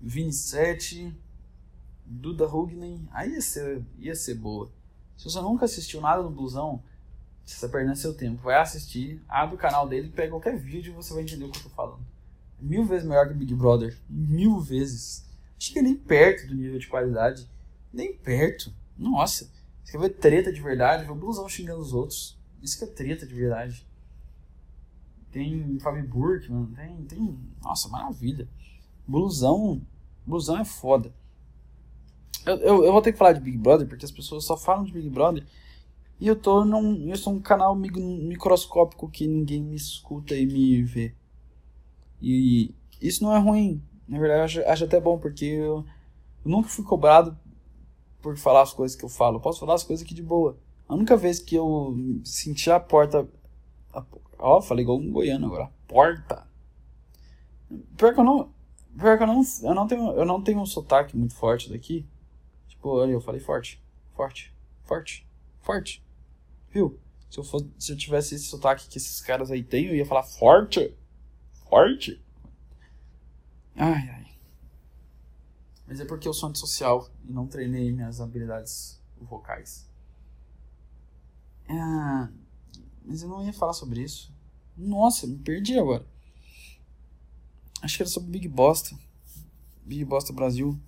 [0.00, 1.14] 27,
[2.04, 4.70] Duda Rugnen, aí ia ser, ia ser boa.
[5.16, 6.82] Se você nunca assistiu nada do blusão,
[7.44, 8.42] você está perdendo seu tempo.
[8.42, 11.58] Vai assistir, abre o canal dele, pega qualquer vídeo e você vai entender o que
[11.58, 12.04] eu tô falando.
[12.60, 13.96] Mil vezes melhor que Big Brother.
[14.08, 15.24] Mil vezes.
[15.58, 17.48] Acho que nem perto do nível de qualidade.
[17.92, 18.72] Nem perto.
[18.96, 19.50] Nossa.
[19.84, 21.04] Você quer ver treta de verdade?
[21.04, 22.38] Ver o blusão xingando os outros.
[22.62, 23.86] Isso que é treta de verdade
[25.36, 27.38] tem Fabi Burkman, tem, tem.
[27.62, 28.48] Nossa, maravilha.
[29.06, 29.82] Blusão.
[30.26, 31.12] Blusão é foda.
[32.46, 34.84] Eu, eu, eu, vou ter que falar de Big Brother, porque as pessoas só falam
[34.84, 35.44] de Big Brother
[36.18, 37.06] E eu tô num.
[37.10, 41.14] Eu sou um canal microscópico que ninguém me escuta e me vê.
[42.22, 43.82] E isso não é ruim.
[44.08, 45.84] Na verdade, eu acho, acho até bom, porque eu,
[46.44, 47.36] eu, nunca fui cobrado
[48.22, 49.36] por falar as coisas que eu falo.
[49.36, 50.56] Eu posso falar as coisas aqui de boa.
[50.88, 51.94] A única vez que eu
[52.24, 53.28] senti a porta.
[54.38, 55.70] Ó, falei igual um goiano agora.
[55.86, 56.46] Porta.
[57.96, 58.52] Pior que eu não.
[58.98, 59.42] Pior que eu não.
[59.62, 62.06] Eu não tenho, eu não tenho um sotaque muito forte daqui.
[62.68, 63.82] Tipo, eu falei forte.
[64.14, 64.54] Forte.
[64.84, 65.26] Forte.
[65.60, 66.04] Forte.
[66.70, 66.98] Viu?
[67.30, 70.06] Se eu, for, se eu tivesse esse sotaque que esses caras aí têm, eu ia
[70.06, 70.96] falar forte.
[71.68, 72.22] Forte.
[73.74, 74.26] Ai, ai.
[75.86, 79.88] Mas é porque eu sou antissocial e não treinei minhas habilidades vocais.
[81.68, 82.28] É,
[83.06, 84.34] mas eu não ia falar sobre isso.
[84.76, 86.04] Nossa, me perdi agora.
[87.80, 88.98] Acho que era sobre Big Bosta.
[89.84, 90.78] Big Bosta Brasil.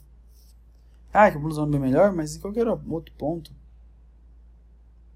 [1.12, 3.52] Ah, que o blusão é bem melhor, mas em qualquer outro ponto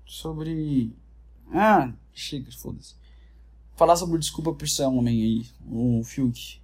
[0.06, 0.94] sobre.
[1.50, 2.94] Ah, chega, foda-se.
[3.76, 5.46] Falar sobre desculpa por ser homem aí.
[5.66, 6.60] O Fiuk.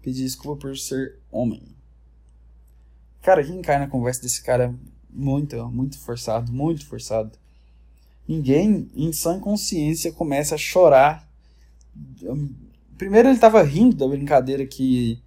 [0.00, 1.62] Pedir desculpa por ser homem.
[3.22, 4.72] Cara, quem cai na conversa desse cara
[5.10, 7.36] muito, muito forçado, muito forçado.
[8.28, 11.28] Ninguém, em sã consciência, começa a chorar.
[12.98, 15.22] Primeiro ele tava rindo da brincadeira que.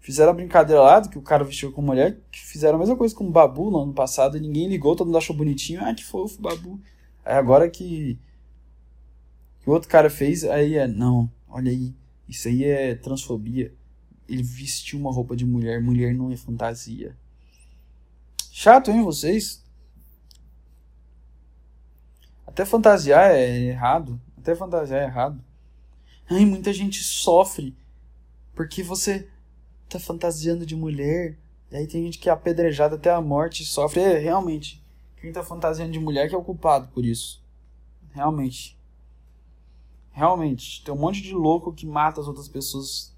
[0.00, 2.94] Fizeram a brincadeira lá do que o cara vestiu com mulher, que fizeram a mesma
[2.94, 5.82] coisa com o Babu no ano passado e ninguém ligou, todo mundo achou bonitinho.
[5.82, 6.78] Ah, que fofo, Babu.
[7.24, 8.18] Aí agora que,
[9.62, 11.94] que o outro cara fez, aí é, não, olha aí,
[12.28, 13.72] isso aí é transfobia.
[14.28, 17.16] Ele vestiu uma roupa de mulher, mulher não é fantasia.
[18.52, 19.63] Chato, hein, vocês?
[22.46, 24.20] Até fantasiar é errado.
[24.38, 25.42] Até fantasiar é errado.
[26.30, 27.76] Ai, muita gente sofre
[28.54, 29.28] porque você
[29.88, 31.36] tá fantasiando de mulher.
[31.70, 34.00] E aí tem gente que é apedrejada até a morte e sofre.
[34.00, 34.84] É, realmente
[35.24, 37.42] quem tá fantasiando de mulher que é o culpado por isso.
[38.12, 38.78] Realmente.
[40.10, 40.84] Realmente.
[40.84, 43.16] Tem um monte de louco que mata as outras pessoas.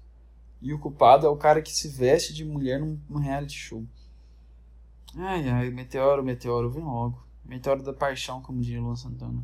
[0.61, 3.83] E o culpado é o cara que se veste de mulher num, num reality show.
[5.17, 7.21] Ai, ai, meteoro, meteoro, vem logo.
[7.47, 9.43] Meteoro da paixão, como diria Luan Santana.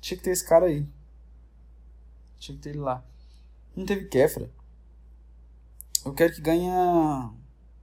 [0.00, 0.86] Tinha que ter esse cara aí.
[2.38, 3.04] Tinha que ter ele lá.
[3.74, 4.50] Não teve Kefra.
[6.04, 6.68] Eu quero que ganhe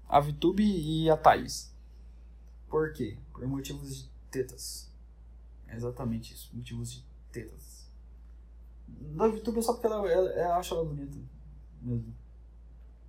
[0.07, 1.73] a Vitube e a Thaís.
[2.67, 3.17] Por quê?
[3.31, 4.91] Por motivos de tetas.
[5.67, 7.85] É exatamente isso, motivos de tetas.
[8.87, 11.17] Da VTube é só porque ela, ela, ela acha ela bonita
[11.81, 12.13] mesmo.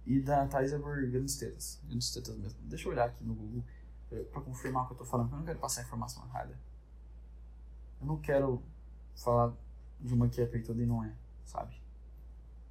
[0.06, 1.80] E da Thais é por grandes tetas.
[1.84, 2.58] Grandes tetas mesmo.
[2.62, 3.64] Deixa eu olhar aqui no Google
[4.08, 6.58] pra confirmar o que eu tô falando, eu não quero passar informação errada.
[8.00, 8.62] Eu não quero
[9.14, 9.52] falar
[10.00, 11.12] de uma que é peituda e não é,
[11.44, 11.80] sabe?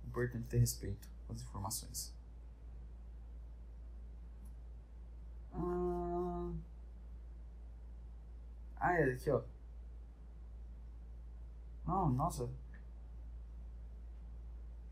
[0.04, 2.13] É importante ter respeito com as informações.
[5.54, 6.52] Ah...
[8.78, 9.41] Ah, é aqui, ó.
[11.86, 12.50] Não, nossa.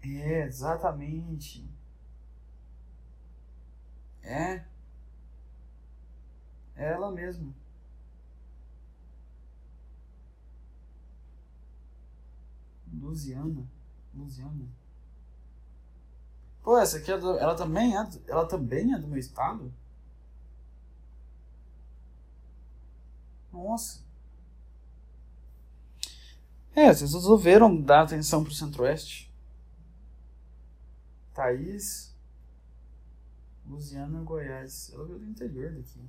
[0.02, 1.70] É, exatamente.
[4.24, 4.66] É.
[6.76, 7.54] É ela mesma.
[12.92, 13.68] Luziana.
[14.16, 14.68] Luziana.
[16.64, 19.74] Pô, essa aqui é do, ela também é, ela também é do meu estado?
[23.52, 24.02] Nossa.
[26.76, 29.32] É, vocês resolveram dar atenção pro Centro-Oeste.
[31.34, 32.16] Thaís.
[33.68, 34.92] Luziana Goiás.
[34.94, 36.00] Ela veio do interior daqui.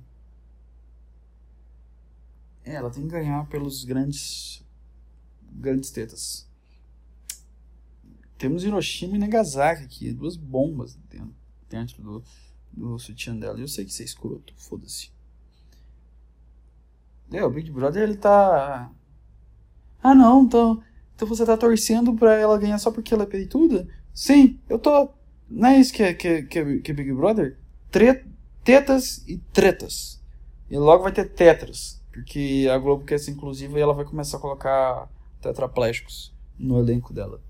[2.65, 4.65] É, ela tem que ganhar pelos grandes.
[5.51, 6.49] grandes tetas.
[8.37, 10.97] Temos Hiroshima e Nagasaki aqui, duas bombas
[11.69, 12.23] dentro, do,
[12.73, 13.59] do sutiã dela.
[13.59, 15.11] Eu sei que você é escroto, foda-se.
[17.31, 18.91] É, o Big Brother ele tá.
[20.01, 20.83] Ah não, então,
[21.15, 23.87] então você tá torcendo pra ela ganhar só porque ela é peituda?
[24.13, 25.09] Sim, eu tô.
[25.49, 27.57] Não é isso que é, que é, que é, que é Big Brother?
[27.91, 28.25] Tre...
[28.63, 30.21] Tetas e tretas.
[30.69, 32.01] E logo vai ter tetras.
[32.15, 35.09] Porque a Globo quer ser inclusiva e ela vai começar a colocar
[35.41, 37.41] tetraplégicos no elenco dela.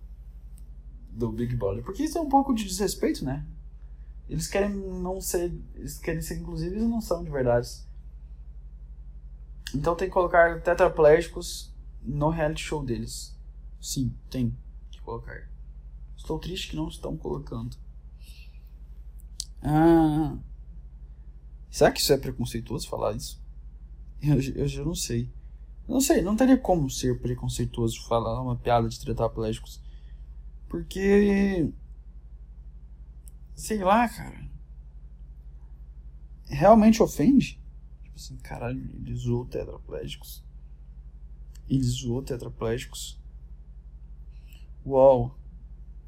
[1.12, 1.84] Do Big Brother.
[1.84, 3.46] Porque isso é um pouco de desrespeito, né?
[4.28, 5.54] Eles querem não ser.
[5.76, 7.70] Eles querem ser inclusivos e não são de verdade.
[9.74, 11.72] Então tem que colocar tetraplégicos
[12.02, 13.38] no reality show deles.
[13.80, 14.58] Sim, tem
[14.90, 15.48] que colocar.
[16.18, 17.78] Estou triste que não estão colocando.
[19.62, 20.36] Ah.
[21.70, 23.45] Será que isso é preconceituoso falar isso?
[24.28, 25.30] Eu, eu já não sei.
[25.88, 29.80] Não sei, não teria como ser preconceituoso falar uma piada de tetraplégicos.
[30.68, 31.72] Porque.
[33.54, 34.50] Sei lá, cara.
[36.48, 37.60] Realmente ofende?
[38.04, 40.44] Tipo assim, caralho, ele zoou tetraplégicos.
[41.70, 43.20] Ele zoou tetraplégicos.
[44.86, 45.38] Uau.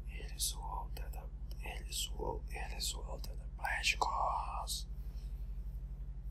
[0.08, 1.24] Ele zoou tetra...
[1.60, 2.42] Ele zoou...
[2.50, 4.88] Ele zoou tetraplégicos.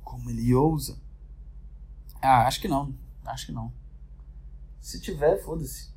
[0.03, 0.97] Como ele ousa?
[2.27, 2.93] Ah, acho que não.
[3.23, 3.71] Acho que não.
[4.81, 5.93] Se tiver, foda-se.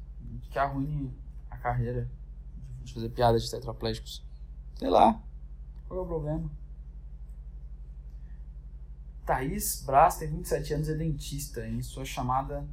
[0.48, 1.12] Que arruine
[1.50, 2.08] a carreira
[2.84, 4.24] de fazer piada de tetraplégicos.
[4.76, 5.20] Sei lá.
[5.88, 6.48] Qual é o problema?
[9.26, 11.66] Thaís Braz tem 27 anos e é dentista.
[11.66, 12.64] Em sua chamada,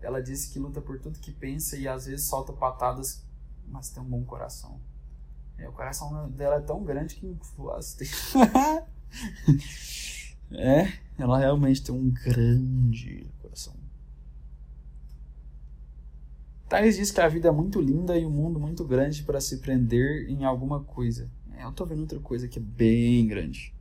[0.00, 3.26] ela disse que luta por tudo que pensa e às vezes solta patadas,
[3.66, 4.80] mas tem um bom coração.
[5.58, 7.26] É, o coração dela é tão grande que.
[10.54, 13.74] É, ela realmente tem um grande coração.
[16.68, 19.58] Thales diz que a vida é muito linda e o mundo muito grande para se
[19.58, 21.30] prender em alguma coisa.
[21.54, 23.74] É, eu tô vendo outra coisa que é bem grande.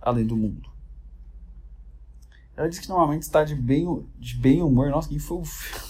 [0.00, 0.70] Além do mundo.
[2.56, 4.90] Ela diz que normalmente está de bem, de bem humor.
[4.90, 5.42] Nossa, quem foi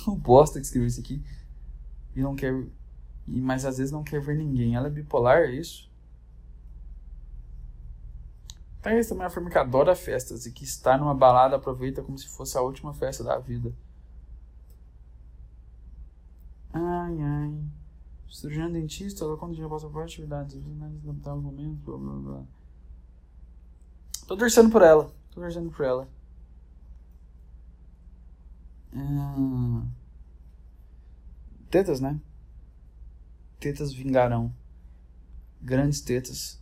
[0.06, 1.22] o, bosta que escreveu isso aqui?
[2.16, 2.52] E não quer.
[3.24, 4.74] Mas às vezes não quer ver ninguém.
[4.74, 5.91] Ela é bipolar, é isso?
[8.82, 12.58] Thaís também afirma que adora festas e que estar numa balada aproveita como se fosse
[12.58, 13.72] a última festa da vida.
[16.72, 17.54] Ai, ai.
[18.28, 22.42] Cirurgião dentista, ela quando já passa por atividades, adaptar os momentos, blá blá blá.
[24.26, 25.04] Tô torcendo por ela.
[25.30, 26.08] Tô torcendo por ela.
[28.94, 29.86] Hum.
[31.70, 32.18] Tetas, né?
[33.60, 34.52] Tetas vingarão.
[35.60, 36.61] Grandes tetas.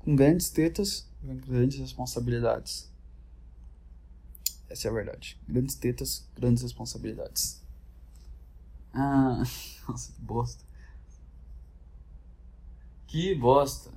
[0.00, 2.90] Com grandes tetas, grandes responsabilidades.
[4.68, 5.38] Essa é a verdade.
[5.48, 7.62] Grandes tetas, grandes responsabilidades.
[8.92, 9.42] Ah,
[9.88, 10.64] nossa, que bosta.
[13.06, 13.90] Que bosta.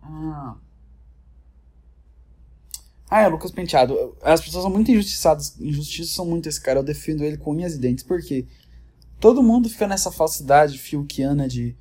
[0.00, 0.56] Ah.
[3.10, 4.16] Ah, é, Lucas Penteado.
[4.22, 5.58] As pessoas são muito injustiçadas.
[5.58, 6.80] Injustiças são muito esse cara.
[6.80, 8.04] Eu defendo ele com unhas e dentes.
[8.04, 8.46] Por quê?
[9.18, 11.76] Todo mundo fica nessa falsidade filquiana de.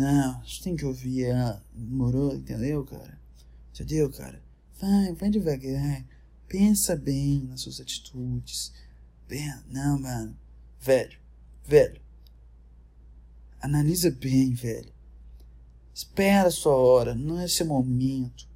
[0.00, 1.62] Não, gente tem que ouvir ela.
[1.74, 3.20] Morou, entendeu, cara?
[3.70, 4.42] Entendeu, cara?
[4.80, 6.06] Vai, vai devagar.
[6.48, 8.72] Pensa bem nas suas atitudes.
[9.68, 10.34] Não, mano.
[10.80, 11.18] Velho,
[11.66, 12.00] velho.
[13.60, 14.90] Analisa bem, velho.
[15.92, 18.48] Espera a sua hora, não é seu momento.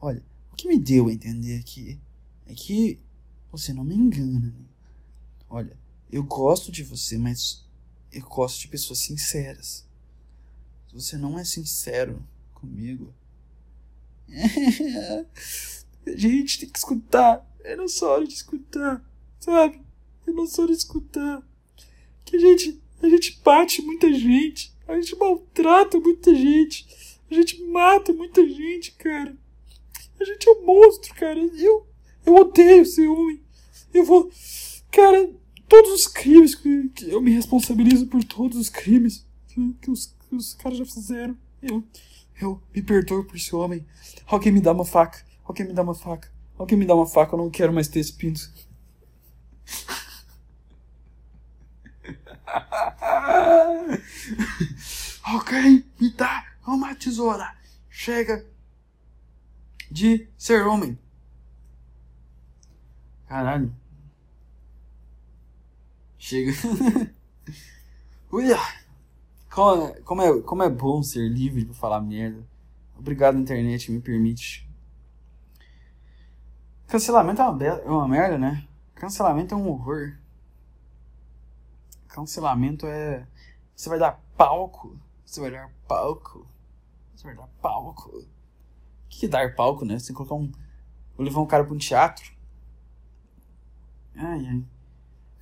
[0.00, 2.00] Olha, o que me deu a entender aqui
[2.46, 2.98] é que
[3.52, 4.46] você não me engana.
[4.46, 4.66] Né?
[5.50, 5.76] Olha,
[6.10, 7.62] eu gosto de você, mas
[8.10, 9.85] eu gosto de pessoas sinceras.
[10.88, 12.22] Se você não é sincero
[12.54, 13.12] comigo,
[16.06, 17.44] a gente tem que escutar.
[17.62, 19.04] É nossa hora de escutar,
[19.40, 19.80] sabe?
[20.26, 21.42] É nossa hora de escutar.
[22.24, 26.86] Que a gente, a gente bate muita gente, a gente maltrata muita gente,
[27.30, 29.36] a gente mata muita gente, cara.
[30.20, 31.38] A gente é um monstro, cara.
[31.38, 31.86] Eu,
[32.24, 33.40] eu odeio ser homem.
[33.92, 34.30] Eu vou.
[34.90, 35.30] Cara,
[35.68, 39.26] todos os crimes que, eu me responsabilizo por todos os crimes
[39.80, 41.36] que, os, os caras já fizeram.
[41.62, 41.82] Eu,
[42.40, 43.86] eu me perdoo por ser homem.
[44.26, 45.24] Alguém me dá uma faca.
[45.44, 46.30] Alguém me dá uma faca.
[46.58, 47.34] Alguém me dá uma faca.
[47.34, 48.52] Eu não quero mais ter espinhos.
[55.22, 57.54] Alguém me dá uma tesoura.
[57.90, 58.46] Chega
[59.90, 60.98] de ser homem.
[63.28, 63.74] Caralho.
[66.18, 66.52] Chega.
[68.32, 68.58] Uia.
[69.56, 72.46] Como, é, como, é, como é bom ser livre pra falar merda.
[72.98, 74.68] Obrigado, internet, me permite.
[76.86, 78.68] Cancelamento é uma, é uma merda, né?
[78.94, 80.18] Cancelamento é um horror.
[82.06, 83.26] Cancelamento é.
[83.74, 84.98] Você vai dar palco.
[85.24, 86.46] Você vai dar palco.
[87.14, 88.26] Você vai dar palco
[89.08, 89.98] que dar palco, né?
[89.98, 90.52] Você tem que colocar um.
[91.16, 92.30] Vou levar um cara pra um teatro.
[94.14, 94.64] Ai, ai.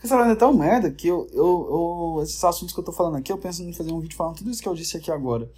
[0.04, 2.22] Essa é tão merda que eu, eu, eu.
[2.22, 4.50] Esses assuntos que eu tô falando aqui, eu penso em fazer um vídeo falando tudo
[4.50, 5.50] isso que eu disse aqui agora.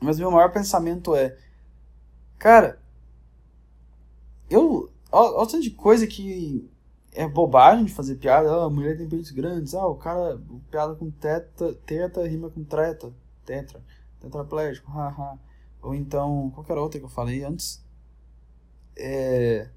[0.00, 1.36] Mas meu maior pensamento é.
[2.38, 2.80] Cara.
[4.48, 4.90] Eu.
[5.10, 6.66] Olha o tanto de coisa que
[7.12, 8.50] é bobagem de fazer piada.
[8.50, 9.74] Ah, a mulher tem peitos grandes.
[9.74, 10.40] Ah, o cara.
[10.70, 13.12] Piada com teta, teta rima com treta.
[13.44, 13.82] Tetra.
[14.20, 14.90] Tetraplégico.
[14.90, 15.38] Haha.
[15.82, 17.84] Ou então, qualquer outra que eu falei antes.
[18.96, 19.68] É.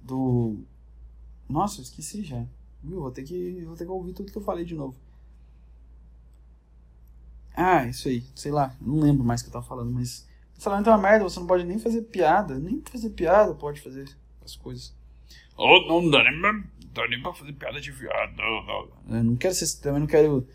[0.00, 0.64] Do.
[1.48, 2.44] Nossa, eu esqueci já.
[2.82, 4.96] Vou ter que, vou ter que ouvir tudo que eu falei de novo.
[7.56, 8.24] Ah, isso aí.
[8.34, 8.74] Sei lá.
[8.80, 10.28] Não lembro mais o que eu tava falando, mas.
[10.58, 12.58] Salamento é uma merda, você não pode nem fazer piada.
[12.58, 14.08] Nem fazer piada pode fazer
[14.44, 14.94] as coisas.
[15.56, 16.52] Oh, não dá nem, pra,
[16.92, 18.36] dá nem pra fazer piada de viado.
[18.36, 19.16] Não.
[19.16, 19.80] Eu não quero ser.
[19.80, 20.46] Também não quero.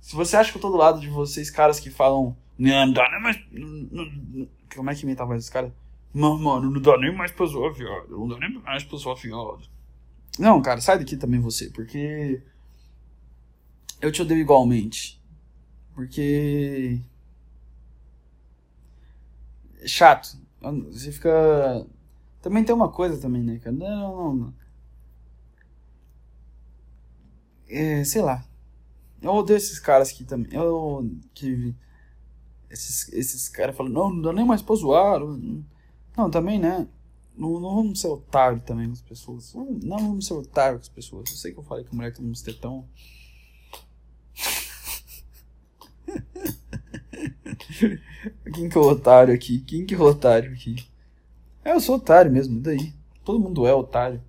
[0.00, 3.08] Se você acha que eu tô do lado de vocês, caras que falam Não, dá
[3.10, 3.36] nem mais.
[4.74, 5.74] Como é que imitava a voz desse cara?
[6.12, 8.10] Não, mano, não dá nem mais pra zoar viado.
[8.10, 9.73] Não dá nem mais pra zoar viado.
[10.38, 12.42] Não, cara, sai daqui também você, porque.
[14.00, 15.20] Eu te odeio igualmente.
[15.94, 17.00] Porque.
[19.80, 20.36] É chato.
[20.90, 21.86] Você fica.
[22.42, 23.76] Também tem uma coisa também, né, cara?
[23.76, 24.54] Não, não, não.
[27.68, 28.44] É, sei lá.
[29.22, 30.52] Eu odeio esses caras aqui também.
[30.52, 31.08] Eu.
[31.32, 31.74] Que.
[32.70, 35.20] Esses, esses caras falam, não, não dá nem mais pra zoar.
[36.16, 36.88] Não, também, né?
[37.36, 39.54] Não, não vamos ser otário também com as pessoas.
[39.54, 41.30] Não, vamos ser otário com as pessoas.
[41.30, 42.86] Eu sei que eu falei que a mulher tem uns tetão.
[48.52, 49.58] Quem que é o otário aqui?
[49.60, 50.76] Quem que é o otário aqui?
[51.64, 52.94] É, eu sou otário mesmo, e daí?
[53.24, 54.22] Todo mundo é otário.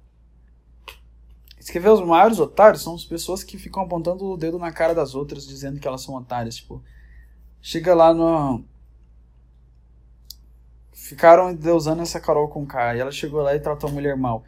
[1.60, 5.16] Escrever os maiores otários são as pessoas que ficam apontando o dedo na cara das
[5.16, 6.56] outras, dizendo que elas são otárias.
[6.56, 6.82] Tipo,
[7.62, 8.64] chega lá no.
[11.06, 14.44] Ficaram deusando essa Carol com K e ela chegou lá e tratou a mulher mal.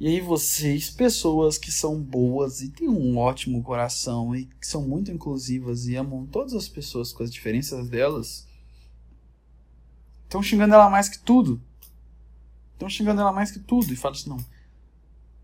[0.00, 4.82] E aí vocês, pessoas que são boas e têm um ótimo coração e que são
[4.82, 8.48] muito inclusivas e amam todas as pessoas com as diferenças delas,
[10.24, 11.62] estão xingando ela mais que tudo.
[12.72, 14.44] Estão xingando ela mais que tudo e falam assim, não.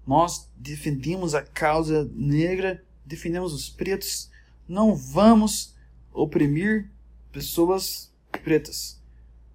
[0.05, 4.29] Nós defendemos a causa negra, defendemos os pretos,
[4.67, 5.73] não vamos
[6.13, 6.91] oprimir
[7.31, 9.04] pessoas pretas.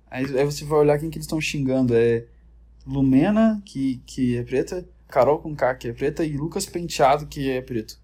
[0.10, 1.96] Aí, aí você vai olhar quem que eles estão xingando.
[1.96, 2.26] É
[2.86, 7.50] Lumena, que, que é preta, Carol com K, que é preta, e Lucas Penteado, que
[7.50, 8.00] é preto.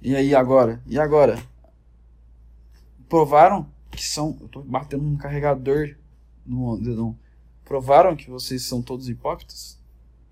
[0.00, 0.82] E aí, agora?
[0.86, 1.42] E agora?
[3.08, 4.36] Provaram que são.
[4.40, 5.94] Eu tô batendo um carregador
[6.44, 7.16] no dedão.
[7.64, 9.78] Provaram que vocês são todos hipócritas?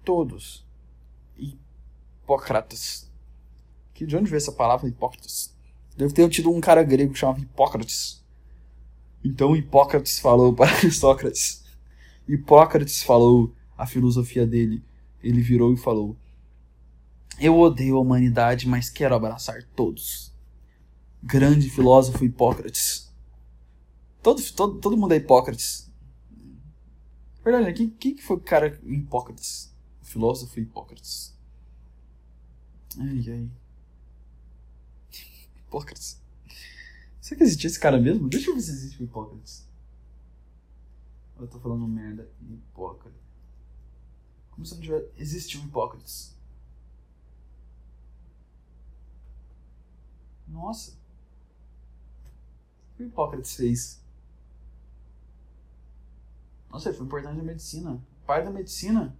[0.04, 0.64] Todos.
[1.36, 3.10] Hipócratas.
[3.92, 5.54] Que de onde veio essa palavra hipócritas?
[5.96, 8.23] Deve ter tido um cara grego que chamava Hipócrates.
[9.24, 11.64] Então Hipócrates falou para Sócrates
[12.26, 14.82] Hipócrates falou a filosofia dele.
[15.22, 16.16] Ele virou e falou:
[17.38, 20.32] Eu odeio a humanidade, mas quero abraçar todos.
[21.22, 23.12] Grande filósofo Hipócrates.
[24.22, 25.92] Todo, todo, todo mundo é Hipócrates.
[27.42, 27.72] Verdade, né?
[27.72, 29.74] Quem, quem foi o cara Hipócrates?
[30.02, 31.36] O filósofo Hipócrates.
[32.98, 33.50] Ai, ai.
[35.66, 36.23] Hipócrates.
[37.24, 38.28] Será que existia esse cara mesmo?
[38.28, 39.66] Deixa eu ver se existe o Hipócrates.
[41.40, 42.30] Eu tô falando merda.
[42.42, 43.18] Hipócrita.
[44.50, 45.10] Como se não tivesse.
[45.16, 46.36] Existiu Hipócrates.
[50.46, 50.98] Nossa.
[52.92, 54.02] O que o Hipócrates fez?
[56.68, 58.04] Nossa, ele foi importante na medicina.
[58.26, 59.16] Pai da medicina.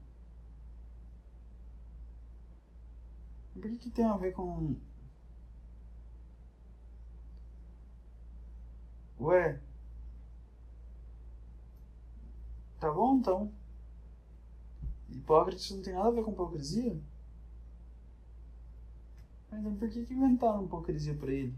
[3.55, 4.77] Por que, que tem a ver com.
[9.25, 9.59] Ué,
[12.85, 13.51] Tá bom, então.
[15.11, 16.95] Hipócrates não tem nada a ver com hipocrisia?
[19.51, 21.55] Mas então por que, que inventaram hipocrisia pra ele?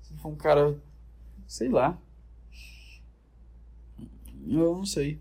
[0.00, 0.80] Se for um cara.
[1.44, 1.98] Sei lá.
[4.46, 5.20] Eu não sei.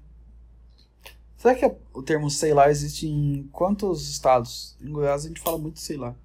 [1.35, 4.77] Será que o termo sei lá existe em quantos estados?
[4.79, 6.15] Em Goiás a gente fala muito sei lá.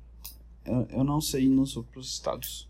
[0.67, 2.69] Eu, eu não sei nos outros estados.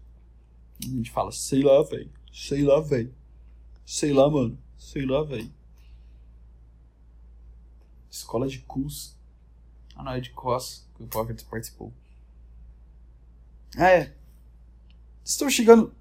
[0.84, 2.21] A gente fala sei lá, velho.
[2.32, 3.14] Sei lá, velho.
[3.84, 4.58] Sei lá, mano.
[4.78, 5.52] Sei lá, velho.
[8.10, 9.14] Escola de Cus.
[9.94, 11.92] Ah, não, é de Cos, que o Pocket participou.
[13.76, 14.14] Ah, é.
[15.24, 15.94] Estão xingando.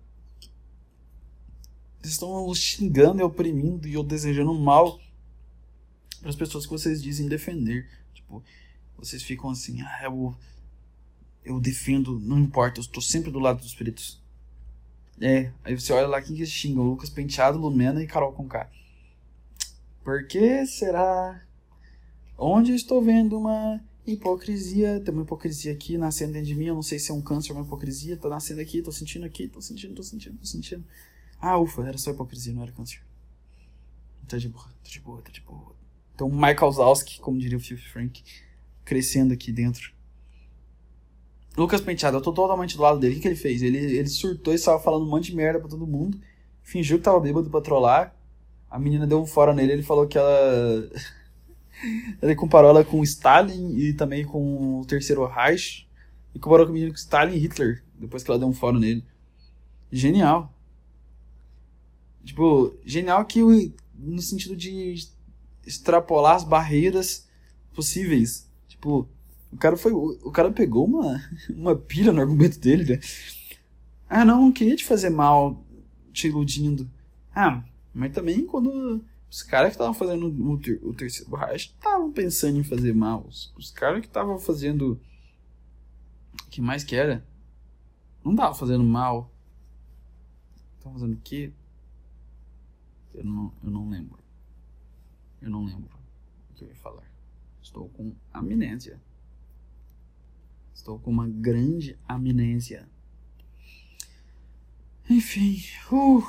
[2.02, 5.00] Estão xingando e oprimindo e eu desejando mal
[6.20, 7.90] para as pessoas que vocês dizem defender.
[8.14, 8.44] Tipo,
[8.98, 10.36] vocês ficam assim, ah, eu,
[11.44, 14.21] eu defendo, não importa, eu estou sempre do lado dos pretos.
[15.20, 18.70] É, aí você olha lá quem que xinga, o Lucas Penteado, Lumena e Carol Conká.
[20.04, 21.44] Por que será
[22.38, 26.82] onde estou vendo uma hipocrisia, tem uma hipocrisia aqui nascendo dentro de mim, eu não
[26.82, 29.62] sei se é um câncer ou uma hipocrisia, tô nascendo aqui, tô sentindo aqui, tô
[29.62, 30.84] sentindo, tô sentindo, tô sentindo.
[31.40, 33.02] Ah, ufa, era só hipocrisia, não era câncer.
[34.28, 35.76] Tá de boa, tá de boa, tá de boa.
[36.16, 38.24] Então, Michael Zalski, como diria o Fifi Frank,
[38.86, 39.94] crescendo aqui dentro.
[41.58, 43.14] Lucas Penteado, eu tô totalmente do lado dele.
[43.14, 43.62] O que, que ele fez?
[43.62, 46.20] Ele, ele surtou e estava falando um monte de merda pra todo mundo.
[46.64, 48.16] Fingiu que tava bêbado pra trollar.
[48.70, 50.90] A menina deu um fora nele, ele falou que ela
[52.22, 55.88] Ele comparou ela com Stalin e também com o terceiro Reich.
[56.34, 58.80] E comparou com o menino com Stalin e Hitler, depois que ela deu um fora
[58.80, 59.04] nele.
[59.92, 60.54] Genial.
[62.24, 63.42] Tipo, genial que
[63.96, 64.96] no sentido de
[65.66, 67.28] extrapolar as barreiras
[67.74, 68.50] possíveis.
[68.68, 69.10] Tipo,
[69.52, 69.92] o cara foi.
[69.92, 73.00] O cara pegou uma, uma pilha no argumento dele, né?
[74.10, 75.64] Ah, não, não queria te fazer mal.
[76.14, 76.90] te iludindo.
[77.34, 82.12] Ah, mas também quando os caras que estavam fazendo o, ter, o terceiro borracha estavam
[82.12, 83.26] pensando em fazer mal.
[83.28, 85.00] Os, os caras que estavam fazendo.
[86.50, 87.26] Que mais que era?
[88.24, 89.32] Não estavam fazendo mal.
[90.78, 91.52] Estavam fazendo o quê?
[93.14, 94.20] Eu não, eu não lembro.
[95.42, 95.90] Eu não lembro
[96.50, 97.10] o que eu ia falar.
[97.62, 99.00] Estou com amnésia.
[100.74, 102.88] Estou com uma grande amnésia.
[105.10, 105.62] Enfim,
[105.92, 106.24] uh,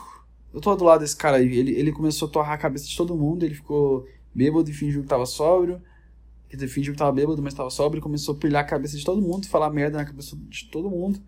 [0.53, 1.47] eu tô do lado desse cara aí.
[1.47, 3.45] Ele, ele começou a torrar a cabeça de todo mundo.
[3.45, 5.81] Ele ficou bêbado e fingiu que tava sóbrio.
[6.49, 8.03] Quer dizer, fingiu que tava bêbado, mas tava sóbrio.
[8.03, 11.23] Começou a pilhar a cabeça de todo mundo, falar merda na cabeça de todo mundo.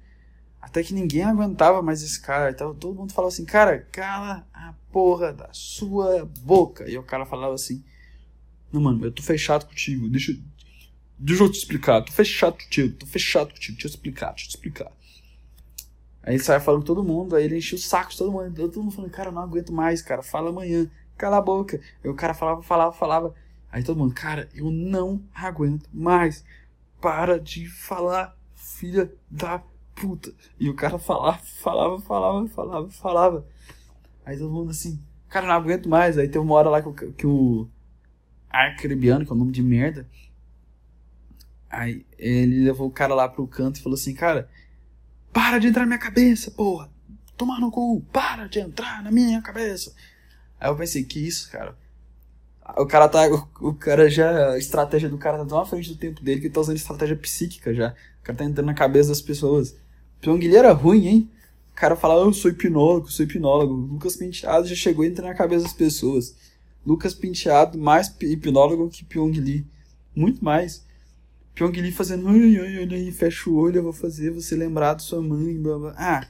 [0.60, 2.50] Até que ninguém aguentava mais esse cara.
[2.50, 6.90] Então todo mundo falava assim, cara, cala a porra da sua boca.
[6.90, 7.84] E o cara falava assim,
[8.72, 10.08] não, mano, eu tô fechado contigo.
[10.08, 10.36] Deixa,
[11.18, 12.02] deixa eu te explicar.
[12.02, 13.74] Tô fechado contigo, tô fechado contigo.
[13.74, 14.92] Deixa eu explicar, deixa eu te explicar.
[16.22, 18.54] Aí ele saia falando com todo mundo, aí ele enchia o saco de todo mundo.
[18.54, 21.80] Todo mundo falando, cara, eu não aguento mais, cara, fala amanhã, cala a boca.
[22.02, 23.34] Aí o cara falava, falava, falava.
[23.70, 26.44] Aí todo mundo, cara, eu não aguento mais.
[27.00, 29.62] Para de falar, filha da
[29.94, 30.32] puta.
[30.58, 33.46] E o cara falava, falava, falava, falava, falava.
[34.24, 34.98] Aí todo mundo assim,
[35.28, 36.16] cara, não aguento mais.
[36.16, 37.68] Aí tem uma hora lá que o, que o
[38.48, 40.08] Arcrebiano, que é o nome de merda,
[41.74, 44.48] aí ele levou o cara lá pro canto e falou assim, cara,
[45.32, 46.90] para de entrar na minha cabeça, porra.
[47.36, 49.92] Tomar no cu, para de entrar na minha cabeça.
[50.60, 51.76] Aí eu pensei, que isso, cara?
[52.76, 53.26] O cara tá.
[53.28, 54.52] O, o cara já.
[54.52, 56.76] A estratégia do cara tá tão à frente do tempo dele que ele tá usando
[56.76, 57.94] estratégia psíquica já.
[58.20, 59.76] O cara tá entrando na cabeça das pessoas.
[60.20, 61.30] Pyong era ruim, hein?
[61.72, 63.74] O cara falava, eu sou hipnólogo, sou hipnólogo.
[63.74, 66.34] Lucas Penteado já chegou a entrar na cabeça das pessoas.
[66.86, 69.66] Lucas Penteado, mais hipnólogo que Pyong Lee.
[70.14, 70.86] Muito mais.
[71.55, 74.98] Pyong Lee fazendo, ai, ai, aí, fecha o olho, eu vou fazer você lembrar da
[74.98, 75.94] sua mãe, blá, blá.
[75.96, 76.26] Ah,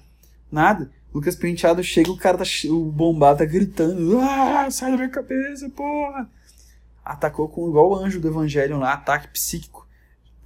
[0.53, 0.91] nada.
[1.15, 5.71] Lucas Penteado chega, o cara tá, o bombado tá gritando, ah, sai da minha cabeça,
[5.71, 6.29] porra.
[7.03, 9.87] Atacou com igual o anjo do Evangelho lá, ataque psíquico.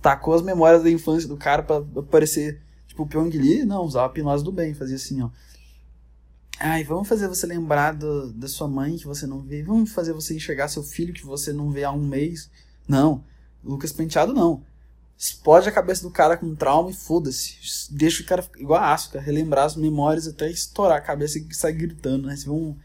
[0.00, 2.60] Tacou as memórias da infância do cara pra aparecer.
[2.86, 5.30] Tipo, o Pyong Lee, não, usava a hipnose do bem, fazia assim, ó.
[6.60, 9.62] Ai, vamos fazer você lembrar do, da sua mãe que você não vê.
[9.62, 12.50] Vamos fazer você enxergar seu filho que você não vê há um mês.
[12.86, 13.24] Não.
[13.62, 14.64] Lucas Penteado não.
[15.18, 17.92] Explode a cabeça do cara com trauma e foda-se.
[17.92, 21.72] Deixa o cara igual a Asuka, relembrar as memórias até estourar a cabeça e sair
[21.72, 22.36] gritando, né?
[22.36, 22.76] Você vê um.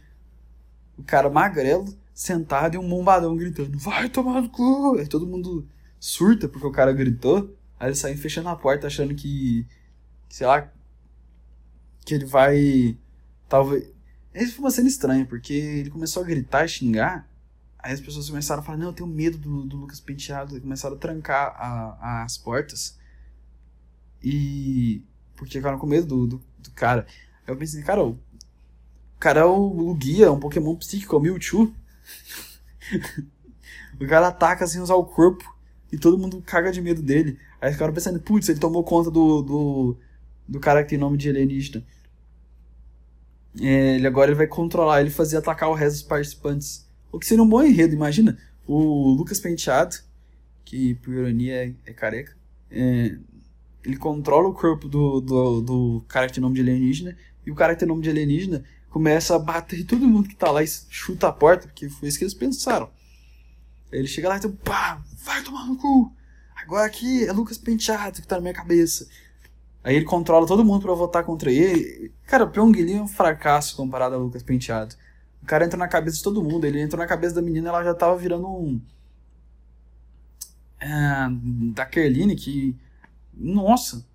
[0.98, 4.98] O cara magrelo, sentado e um bombadão gritando: Vai tomar no cu!
[4.98, 5.68] Aí todo mundo
[6.00, 7.56] surta porque o cara gritou.
[7.80, 9.68] Aí ele sai fechando a porta achando que.
[10.28, 10.72] Sei lá.
[12.04, 12.98] Que ele vai.
[13.48, 13.92] Talvez.
[14.34, 17.30] Isso foi uma cena estranha, porque ele começou a gritar e xingar.
[17.84, 20.56] Aí as pessoas começaram a falar, não, eu tenho medo do, do Lucas Penteado.
[20.58, 22.98] E começaram a trancar a, as portas.
[24.24, 25.04] E.
[25.36, 27.06] Porque ficaram com medo do, do, do, cara.
[27.46, 28.18] Aí eu pensei, cara, o
[29.20, 31.74] cara é o, guia, um Pokémon psíquico, é o Mewtwo.
[34.00, 35.54] o cara ataca sem usar o corpo.
[35.92, 37.38] E todo mundo caga de medo dele.
[37.60, 39.98] Aí ficaram pensando, putz, ele tomou conta do, do,
[40.48, 41.86] do cara que tem nome de alienígena.
[43.60, 46.88] É, ele agora ele vai controlar ele fazer atacar o resto dos participantes.
[47.14, 48.38] O que seria um bom enredo, imagina.
[48.66, 49.96] O Lucas Penteado,
[50.66, 52.36] que por ironia é, é careca,
[52.72, 53.16] é,
[53.86, 57.56] ele controla o corpo do, do, do cara que tem nome de alienígena, e o
[57.56, 60.68] cara que tem nome de alienígena começa a bater todo mundo que tá lá e
[60.68, 62.90] chuta a porta, porque foi isso que eles pensaram.
[63.92, 66.12] Aí ele chega lá e então, pá, vai tomar no cu.
[66.56, 69.08] Agora aqui é Lucas Penteado que tá na minha cabeça.
[69.84, 72.12] Aí ele controla todo mundo para votar contra ele.
[72.26, 74.96] Cara, o Pyong é um fracasso comparado a Lucas Penteado.
[75.44, 76.66] O cara entra na cabeça de todo mundo.
[76.66, 78.82] Ele entrou na cabeça da menina, ela já tava virando um.
[80.80, 81.28] É,
[81.74, 82.76] da Kerline, que.
[83.34, 84.06] Nossa!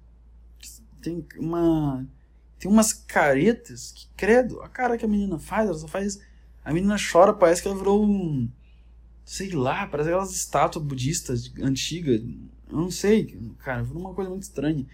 [1.03, 2.07] Tem uma.
[2.59, 6.19] Tem umas caretas que, credo, a cara que a menina faz, ela só faz.
[6.65, 8.49] A menina chora, parece que ela virou um.
[9.25, 12.23] Sei lá, parece aquelas estátuas budistas antigas.
[12.71, 14.87] Eu não sei, cara, virou uma coisa muito estranha.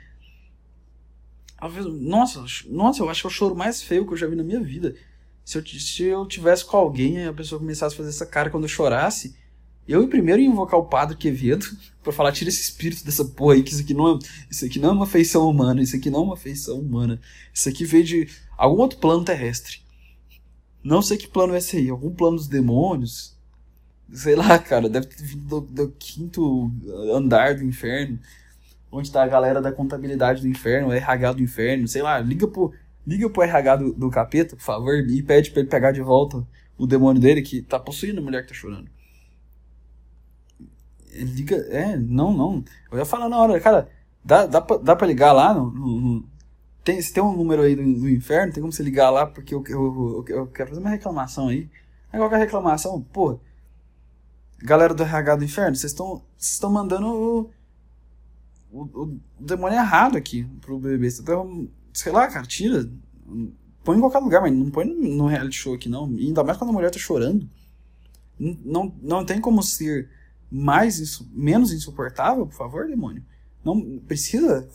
[2.01, 4.43] Nossa, nossa, eu acho que é o choro mais feio que eu já vi na
[4.43, 4.95] minha vida.
[5.45, 8.51] Se eu, se eu tivesse com alguém e a pessoa começasse a fazer essa cara
[8.51, 9.37] quando eu chorasse,
[9.87, 11.67] eu primeiro ia invocar o padre Quevedo
[12.03, 14.19] para falar, tira esse espírito dessa porra aí, que isso aqui, não é,
[14.51, 17.21] isso aqui não é uma feição humana, isso aqui não é uma feição humana.
[17.53, 19.83] Isso aqui veio de algum outro plano terrestre.
[20.83, 23.35] Não sei que plano é esse aí, algum plano dos demônios.
[24.13, 26.71] Sei lá, cara, deve ter vindo do, do quinto
[27.13, 28.19] andar do inferno
[28.95, 32.73] onde tá a galera da contabilidade do inferno, RH do inferno, sei lá, liga pro,
[33.07, 36.47] liga pro RH do, do capeta, por favor, e pede pra ele pegar de volta
[36.77, 38.89] o demônio dele que tá possuindo a mulher que tá chorando.
[41.13, 42.65] Ele liga, é, não, não.
[42.91, 43.89] Eu ia falar na hora, cara,
[44.25, 46.29] dá, dá, pra, dá pra ligar lá no, no, no
[46.83, 49.55] Tem, se tem um número aí do, do inferno, tem como você ligar lá, porque
[49.55, 51.69] eu, eu, eu, eu quero fazer uma reclamação aí.
[52.13, 53.39] É qualquer reclamação, pô.
[54.63, 55.95] Galera do RH do inferno, vocês
[56.39, 57.51] estão mandando o,
[58.73, 61.11] o, o, demônio errado aqui pro bebê.
[61.11, 61.33] Você tá,
[61.95, 62.91] sei lá, cara, tira.
[63.85, 66.13] Põe em qualquer lugar, mas não põe no, reality show aqui, não.
[66.19, 67.49] E ainda mais quando a mulher tá chorando.
[68.39, 70.11] Não, não, não tem como ser
[70.51, 73.25] mais menos insuportável, por favor, demônio.
[73.65, 74.69] Não precisa,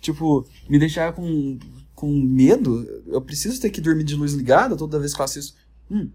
[0.00, 1.58] tipo, me deixar com,
[1.94, 2.84] com medo.
[3.06, 5.56] Eu preciso ter que dormir de luz ligada toda vez que eu assisto.
[5.90, 6.10] Hum.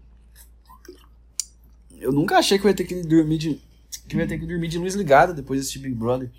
[1.98, 3.60] Eu nunca achei que eu ia ter que dormir de
[4.08, 6.30] que eu ia ter que dormir de luz ligada depois desse Big Brother.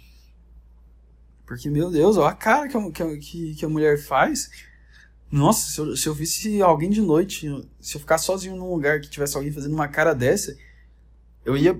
[1.45, 4.49] Porque, meu Deus, olha a cara que a, que, que a mulher faz.
[5.31, 7.47] Nossa, se eu, se eu visse alguém de noite,
[7.79, 10.55] se eu ficar sozinho num lugar que tivesse alguém fazendo uma cara dessa,
[11.43, 11.79] eu ia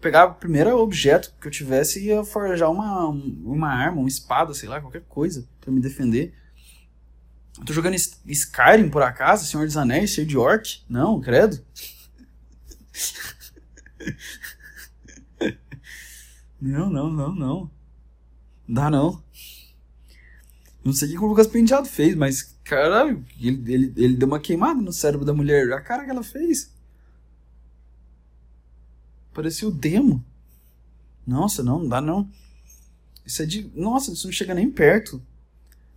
[0.00, 4.54] pegar o primeiro objeto que eu tivesse e ia forjar uma, uma arma, uma espada,
[4.54, 6.34] sei lá, qualquer coisa para me defender.
[7.58, 10.82] Eu tô jogando Skyrim por acaso, Senhor dos Anéis, cheio de orc?
[10.88, 11.62] Não, credo.
[16.60, 17.70] não, não, não, não.
[18.68, 19.22] Dá não.
[20.84, 24.40] Não sei o que o Lucas Penteado fez, mas caralho, ele, ele, ele deu uma
[24.40, 25.72] queimada no cérebro da mulher.
[25.72, 26.72] A cara que ela fez.
[29.32, 30.24] Parecia o demo.
[31.26, 32.28] Nossa, não, não dá não.
[33.24, 33.70] Isso é de.
[33.74, 35.22] Nossa, isso não chega nem perto.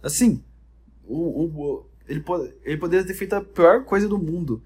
[0.01, 0.43] Assim,
[1.03, 4.61] o, o, ele, pode, ele poderia ter feito a pior coisa do mundo.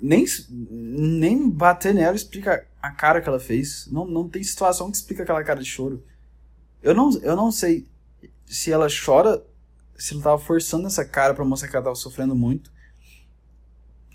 [0.00, 3.88] Nem, nem bater nela explica a cara que ela fez.
[3.90, 6.04] Não, não tem situação que explica aquela cara de choro.
[6.82, 7.86] Eu não, eu não sei
[8.46, 9.44] se ela chora,
[9.96, 12.72] se ela tava forçando essa cara pra mostrar que ela tava sofrendo muito.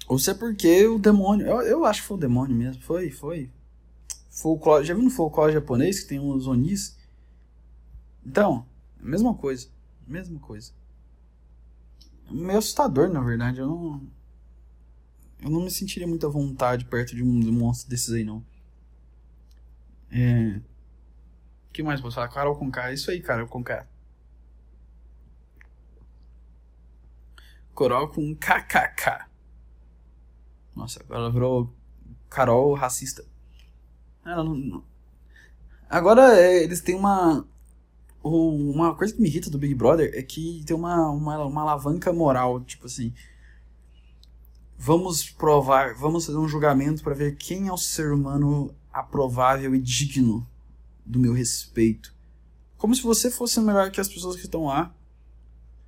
[0.07, 1.47] Ou se é porque o demônio.
[1.47, 2.81] Eu, eu acho que foi o demônio mesmo.
[2.83, 3.49] Foi, foi.
[4.29, 4.85] Folclore.
[4.85, 6.97] Já viu no folclore japonês que tem uns onis?
[8.25, 8.65] Então,
[9.01, 9.67] a mesma coisa.
[10.07, 10.71] Mesma coisa.
[12.29, 13.59] É meio assustador, na verdade.
[13.59, 14.01] Eu não.
[15.41, 18.43] Eu não me sentiria muita vontade perto de um monstro desses aí, não.
[20.09, 20.61] É.
[21.73, 22.27] Que mais posso falar?
[22.27, 22.91] Carol com K.
[22.91, 23.87] É isso aí, Carol com K.
[27.73, 29.25] Coral com KKK.
[30.75, 31.73] Nossa, agora ela virou
[32.29, 33.25] Carol racista.
[34.23, 34.83] Ela não, não.
[35.89, 37.47] Agora é, eles têm uma.
[38.21, 42.13] Uma coisa que me irrita do Big Brother é que tem uma, uma, uma alavanca
[42.13, 43.13] moral, tipo assim.
[44.77, 49.79] Vamos provar, vamos fazer um julgamento para ver quem é o ser humano aprovável e
[49.79, 50.47] digno
[51.05, 52.13] do meu respeito.
[52.77, 54.93] Como se você fosse melhor que as pessoas que estão lá.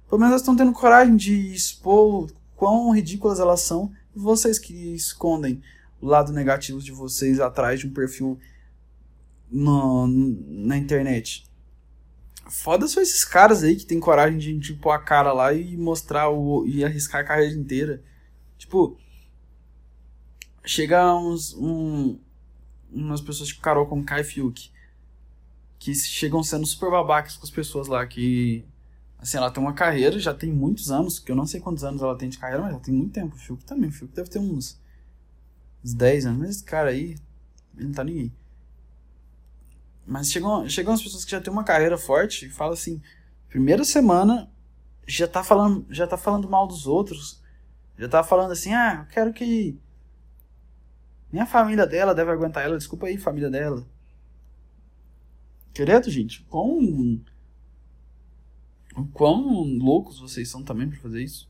[0.08, 4.94] Pelo menos elas estão tendo coragem de expor quão ridículas elas são e vocês que
[4.94, 5.62] escondem
[6.00, 8.40] o lado negativo de vocês atrás de um perfil
[9.52, 11.46] no, na internet.
[12.48, 16.30] Foda são esses caras aí que tem coragem de, pôr a cara lá e mostrar
[16.30, 18.04] o, e arriscar a carreira inteira.
[18.58, 18.98] Tipo,
[20.64, 22.20] chega uns, um,
[22.92, 24.70] umas pessoas tipo Carol com Kai Fiuk
[25.86, 28.66] que chegam sendo super babacas com as pessoas lá que
[29.18, 32.02] Assim, ela tem uma carreira, já tem muitos anos, que eu não sei quantos anos
[32.02, 33.36] ela tem de carreira, mas ela tem muito tempo.
[33.36, 34.80] O Fiuk também, o Fiuk deve ter uns,
[35.84, 37.16] uns 10 anos, mas esse cara aí,
[37.76, 38.32] ele não tá ninguém.
[40.06, 43.02] Mas chegam, chegam as pessoas que já têm uma carreira forte e falam assim,
[43.50, 44.52] primeira semana
[45.08, 47.42] já tá falando, já tá falando mal dos outros.
[47.98, 49.80] Já tá falando assim, ah, eu quero que
[51.32, 53.88] minha família dela deve aguentar ela, desculpa aí, família dela.
[55.76, 57.20] Querido, gente, com
[58.96, 61.50] o quão loucos vocês são também para fazer isso.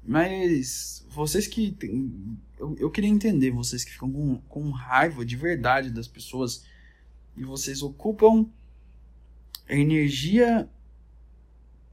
[0.00, 1.72] Mas vocês que.
[1.72, 6.64] Tem, eu, eu queria entender, vocês que ficam com, com raiva de verdade das pessoas
[7.36, 8.46] e vocês ocupam
[9.68, 10.70] energia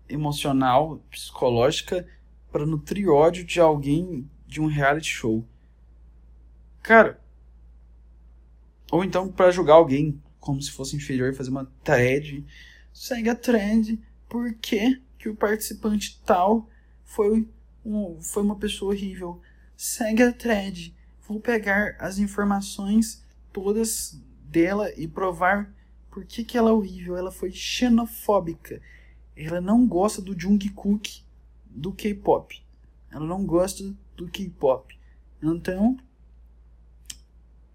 [0.07, 2.07] emocional, psicológica
[2.51, 5.43] para nutrir ódio de alguém de um reality show.
[6.83, 7.19] Cara,
[8.91, 12.45] ou então para julgar alguém como se fosse inferior fazer uma thread,
[12.93, 16.69] segue a trend por que, que o participante tal
[17.03, 17.47] foi,
[17.85, 19.41] um, foi uma pessoa horrível.
[19.75, 20.95] Segue a thread.
[21.27, 25.73] Vou pegar as informações todas dela e provar
[26.09, 27.17] por que, que ela é horrível.
[27.17, 28.81] Ela foi xenofóbica.
[29.35, 31.23] Ela não gosta do Jungkook
[31.65, 32.61] do K-pop.
[33.11, 33.83] Ela não gosta
[34.15, 34.97] do K-pop.
[35.41, 35.97] Então,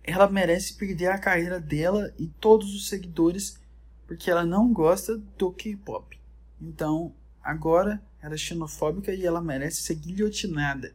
[0.05, 3.59] ela merece perder a carreira dela e todos os seguidores
[4.07, 6.21] porque ela não gosta do K-pop.
[6.61, 10.95] Então, agora ela é xenofóbica e ela merece ser guilhotinada.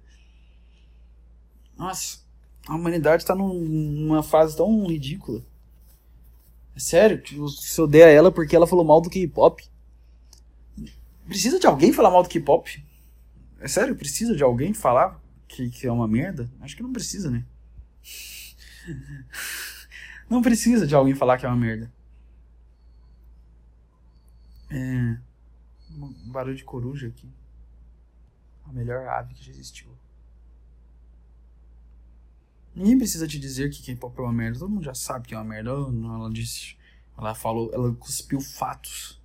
[1.75, 2.19] Nossa,
[2.67, 5.43] a humanidade está numa fase tão ridícula.
[6.75, 9.67] É sério, que você odeia ela porque ela falou mal do K-pop.
[11.27, 12.85] Precisa de alguém falar mal do K-pop?
[13.59, 13.95] É sério?
[13.95, 16.49] Precisa de alguém falar que, que é uma merda?
[16.61, 17.43] Acho que não precisa, né?
[20.29, 21.91] Não precisa de alguém falar que é uma merda.
[24.69, 25.17] É.
[25.91, 27.27] Um barulho de coruja aqui.
[28.65, 29.89] A melhor ave que já existiu.
[32.75, 34.59] Ninguém precisa te dizer que K-pop é uma merda.
[34.59, 35.71] Todo mundo já sabe que é uma merda.
[35.71, 36.77] Ela disse.
[37.17, 37.71] Ela falou.
[37.73, 39.19] Ela cuspiu fatos.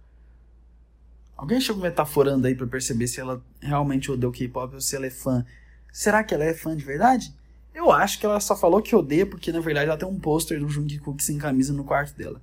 [1.37, 5.07] Alguém chegou metaforando aí pra perceber se ela realmente odeia o K-pop ou se ela
[5.07, 5.45] é fã.
[5.93, 7.35] Será que ela é fã de verdade?
[7.75, 10.61] Eu acho que ela só falou que odeia porque na verdade ela tem um pôster
[10.61, 12.41] do Jungkook sem camisa no quarto dela.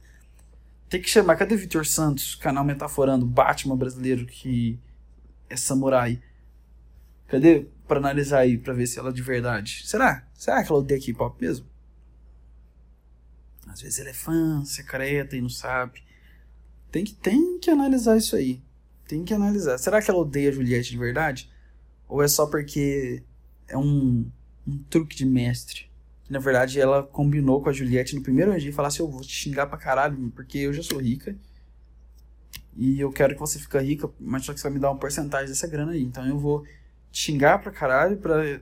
[0.90, 1.38] Tem que chamar.
[1.38, 4.78] Cadê Vitor Santos, canal metaforando Batman brasileiro que
[5.50, 6.22] é samurai?
[7.30, 9.84] Cadê para analisar aí para ver se ela é de verdade?
[9.86, 10.28] Será?
[10.34, 11.66] Será que ela odeia K-pop mesmo?
[13.68, 16.04] Às vezes ela é fã, secreta e não sabe.
[16.92, 18.62] Tem que, tem que analisar isso aí.
[19.08, 19.78] Tem que analisar.
[19.78, 21.50] Será que ela odeia Juliette de verdade?
[22.08, 23.24] Ou é só porque
[23.66, 24.30] é um,
[24.72, 25.90] um truque de mestre?
[26.24, 29.12] Que na verdade ela combinou com a Juliette no primeiro dia e falasse: assim, Eu
[29.12, 31.36] vou te xingar pra caralho, porque eu já sou rica.
[32.76, 35.00] E eu quero que você fique rica, mas só que você vai me dar uma
[35.00, 36.02] porcentagem dessa grana aí.
[36.02, 36.66] Então eu vou
[37.12, 38.62] xingar pra caralho pra.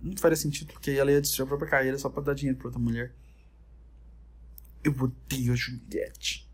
[0.00, 2.68] Não faria sentido, porque ela ia destruir a própria carreira só pra dar dinheiro pra
[2.68, 3.12] outra mulher.
[4.84, 6.48] Eu odeio a Juliette.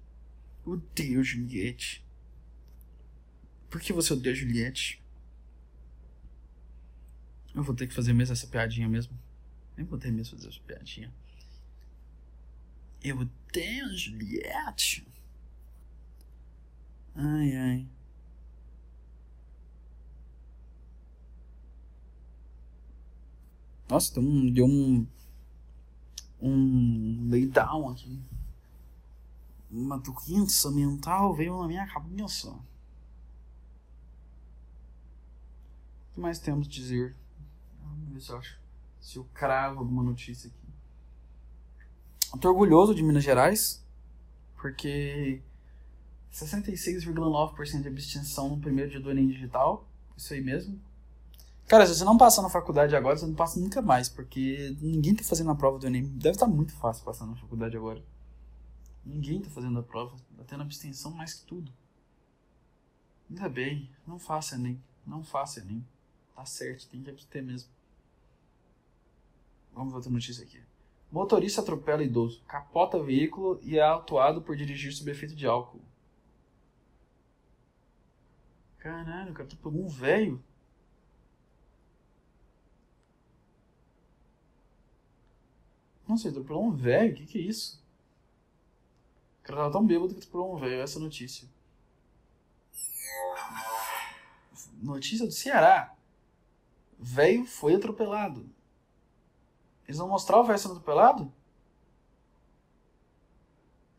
[0.66, 2.02] Eu odeio a Juliette.
[3.68, 5.03] Por que você odeia a Juliette?
[7.54, 9.16] Eu vou ter que fazer mesmo essa piadinha mesmo.
[9.76, 11.12] Eu vou ter mesmo fazer essa piadinha.
[13.02, 13.16] Eu
[13.82, 15.06] a Juliette.
[17.14, 17.88] Ai, ai.
[23.88, 25.06] Nossa, deu um, deu um,
[26.40, 28.20] um laydown aqui.
[29.70, 32.50] Uma doença mental veio na minha cabeça.
[32.50, 32.64] O
[36.14, 37.14] que mais temos a dizer?
[37.84, 38.58] Vamos ver se eu acho.
[39.00, 40.64] Se eu cravo alguma notícia aqui.
[42.32, 43.84] Eu tô orgulhoso de Minas Gerais,
[44.56, 45.40] porque
[46.32, 49.86] 66,9% de abstenção no primeiro dia do Enem Digital.
[50.16, 50.80] Isso aí mesmo.
[51.66, 55.14] Cara, se você não passar na faculdade agora, você não passa nunca mais, porque ninguém
[55.14, 56.04] tá fazendo a prova do Enem.
[56.04, 58.02] Deve estar tá muito fácil passar na faculdade agora.
[59.04, 61.72] Ninguém tá fazendo a prova, tá tendo abstenção mais que tudo.
[63.30, 64.82] Ainda bem, não faça Enem.
[65.06, 65.86] Não faça Enem.
[66.34, 67.70] Tá certo, tem que abster mesmo.
[69.74, 70.62] Vamos ver outra notícia aqui.
[71.10, 75.80] Motorista atropela idoso, capota veículo e é autuado por dirigir sob efeito de álcool.
[78.78, 80.42] Caralho, o cara atropelou um velho.
[86.06, 87.12] Nossa, ele atropelou um velho?
[87.12, 87.82] O que, que é isso?
[89.40, 90.82] O cara tava tão bêbado que atropelou um velho.
[90.82, 91.48] Essa notícia.
[94.82, 95.94] Notícia do Ceará.
[96.98, 98.46] Velho foi atropelado.
[99.86, 101.32] Eles vão mostrar o velho sendo atropelado?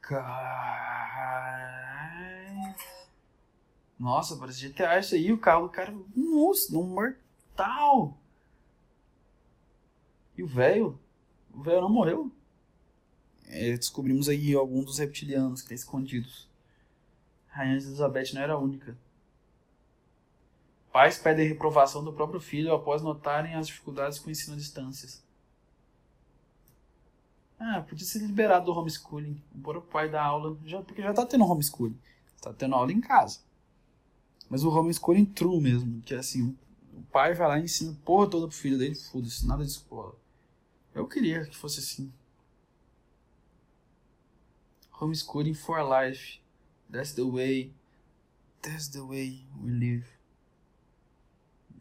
[0.01, 0.55] Caralho.
[3.99, 5.31] Nossa, parece GTA isso aí.
[5.31, 5.93] O carro do cara.
[6.15, 8.17] Nossa, um mortal.
[10.37, 10.99] E o velho?
[11.53, 12.31] O velho não morreu.
[13.47, 16.49] É, descobrimos aí alguns dos reptilianos que estão escondidos.
[17.47, 18.97] Rainha Elizabeth não era a única.
[20.91, 25.24] Pais pedem reprovação do próprio filho após notarem as dificuldades com o ensino à distância.
[27.59, 29.41] Ah, podia ser liberado do homeschooling.
[29.53, 30.57] Embora o pai da aula.
[30.65, 31.97] Já, porque já tá tendo homeschooling.
[32.41, 33.39] Tá tendo aula em casa.
[34.49, 36.01] Mas o homeschooling true mesmo.
[36.01, 36.55] Que é assim:
[36.93, 40.15] o pai vai lá e ensina porra toda pro filho dele, foda-se, nada de escola.
[40.93, 42.11] Eu queria que fosse assim.
[44.99, 46.39] Homeschooling for life.
[46.91, 47.73] That's the way.
[48.61, 50.05] That's the way we live.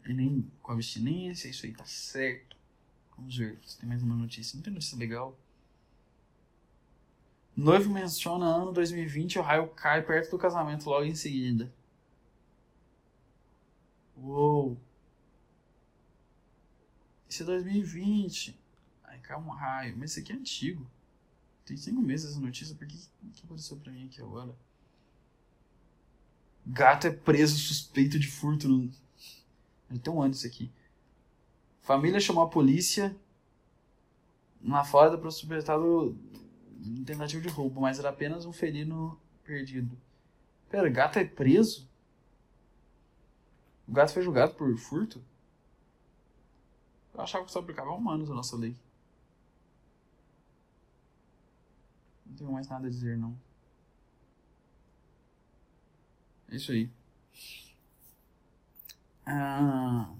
[0.07, 2.55] E nem com abstinência, isso aí tá certo.
[3.17, 4.55] Vamos ver se tem mais uma notícia.
[4.55, 5.37] Não tem notícia legal.
[7.55, 11.73] Noivo menciona ano 2020 e o raio cai perto do casamento logo em seguida.
[14.17, 14.77] Uou!
[17.29, 18.59] Isso é 2020.
[19.05, 19.95] Aí cai um raio.
[19.97, 20.85] Mas isso aqui é antigo.
[21.65, 22.75] Tem cinco meses essa notícia.
[22.75, 24.53] Por que, que apareceu pra mim aqui agora?
[26.65, 28.67] Gato é preso suspeito de furto.
[28.67, 28.91] No...
[30.01, 30.69] Tem um ano isso aqui.
[31.81, 33.15] Família chamou a polícia
[34.61, 35.29] na Flórida para
[36.75, 39.97] suspeitado tentativa de roubo, mas era apenas um felino perdido.
[40.69, 41.89] Pera, gato é preso?
[43.87, 45.23] O gato foi julgado por furto?
[47.13, 48.75] Eu achava que só aplicava humanos a nossa lei.
[52.25, 53.37] Não tenho mais nada a dizer, não.
[56.49, 56.89] É isso aí.
[59.25, 60.13] Ah,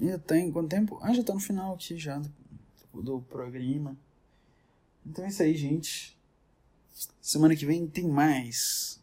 [0.00, 0.98] já tem quanto tempo?
[1.02, 2.20] Ah, já tá no final aqui já
[2.94, 3.96] do programa.
[5.06, 6.18] Então é isso aí, gente.
[7.20, 9.00] Semana que vem tem mais.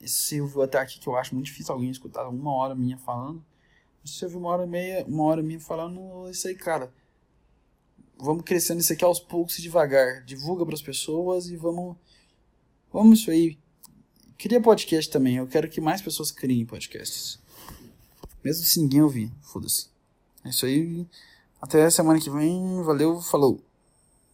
[0.00, 2.98] Esse eu vou até aqui que eu acho muito difícil alguém escutar uma hora minha
[2.98, 3.44] falando.
[4.04, 6.92] Se você ouvir uma hora e meia, uma hora minha falando, isso aí, cara.
[8.18, 10.24] Vamos crescendo isso aqui aos poucos e devagar.
[10.24, 11.96] Divulga para as pessoas e vamos.
[12.92, 13.58] Vamos isso aí.
[14.36, 15.36] Cria podcast também.
[15.36, 17.38] Eu quero que mais pessoas criem podcasts.
[18.42, 19.32] Mesmo se ninguém ouvir.
[19.40, 19.88] Foda-se.
[20.44, 21.06] É isso aí.
[21.60, 22.82] Até semana que vem.
[22.82, 23.62] Valeu, falou.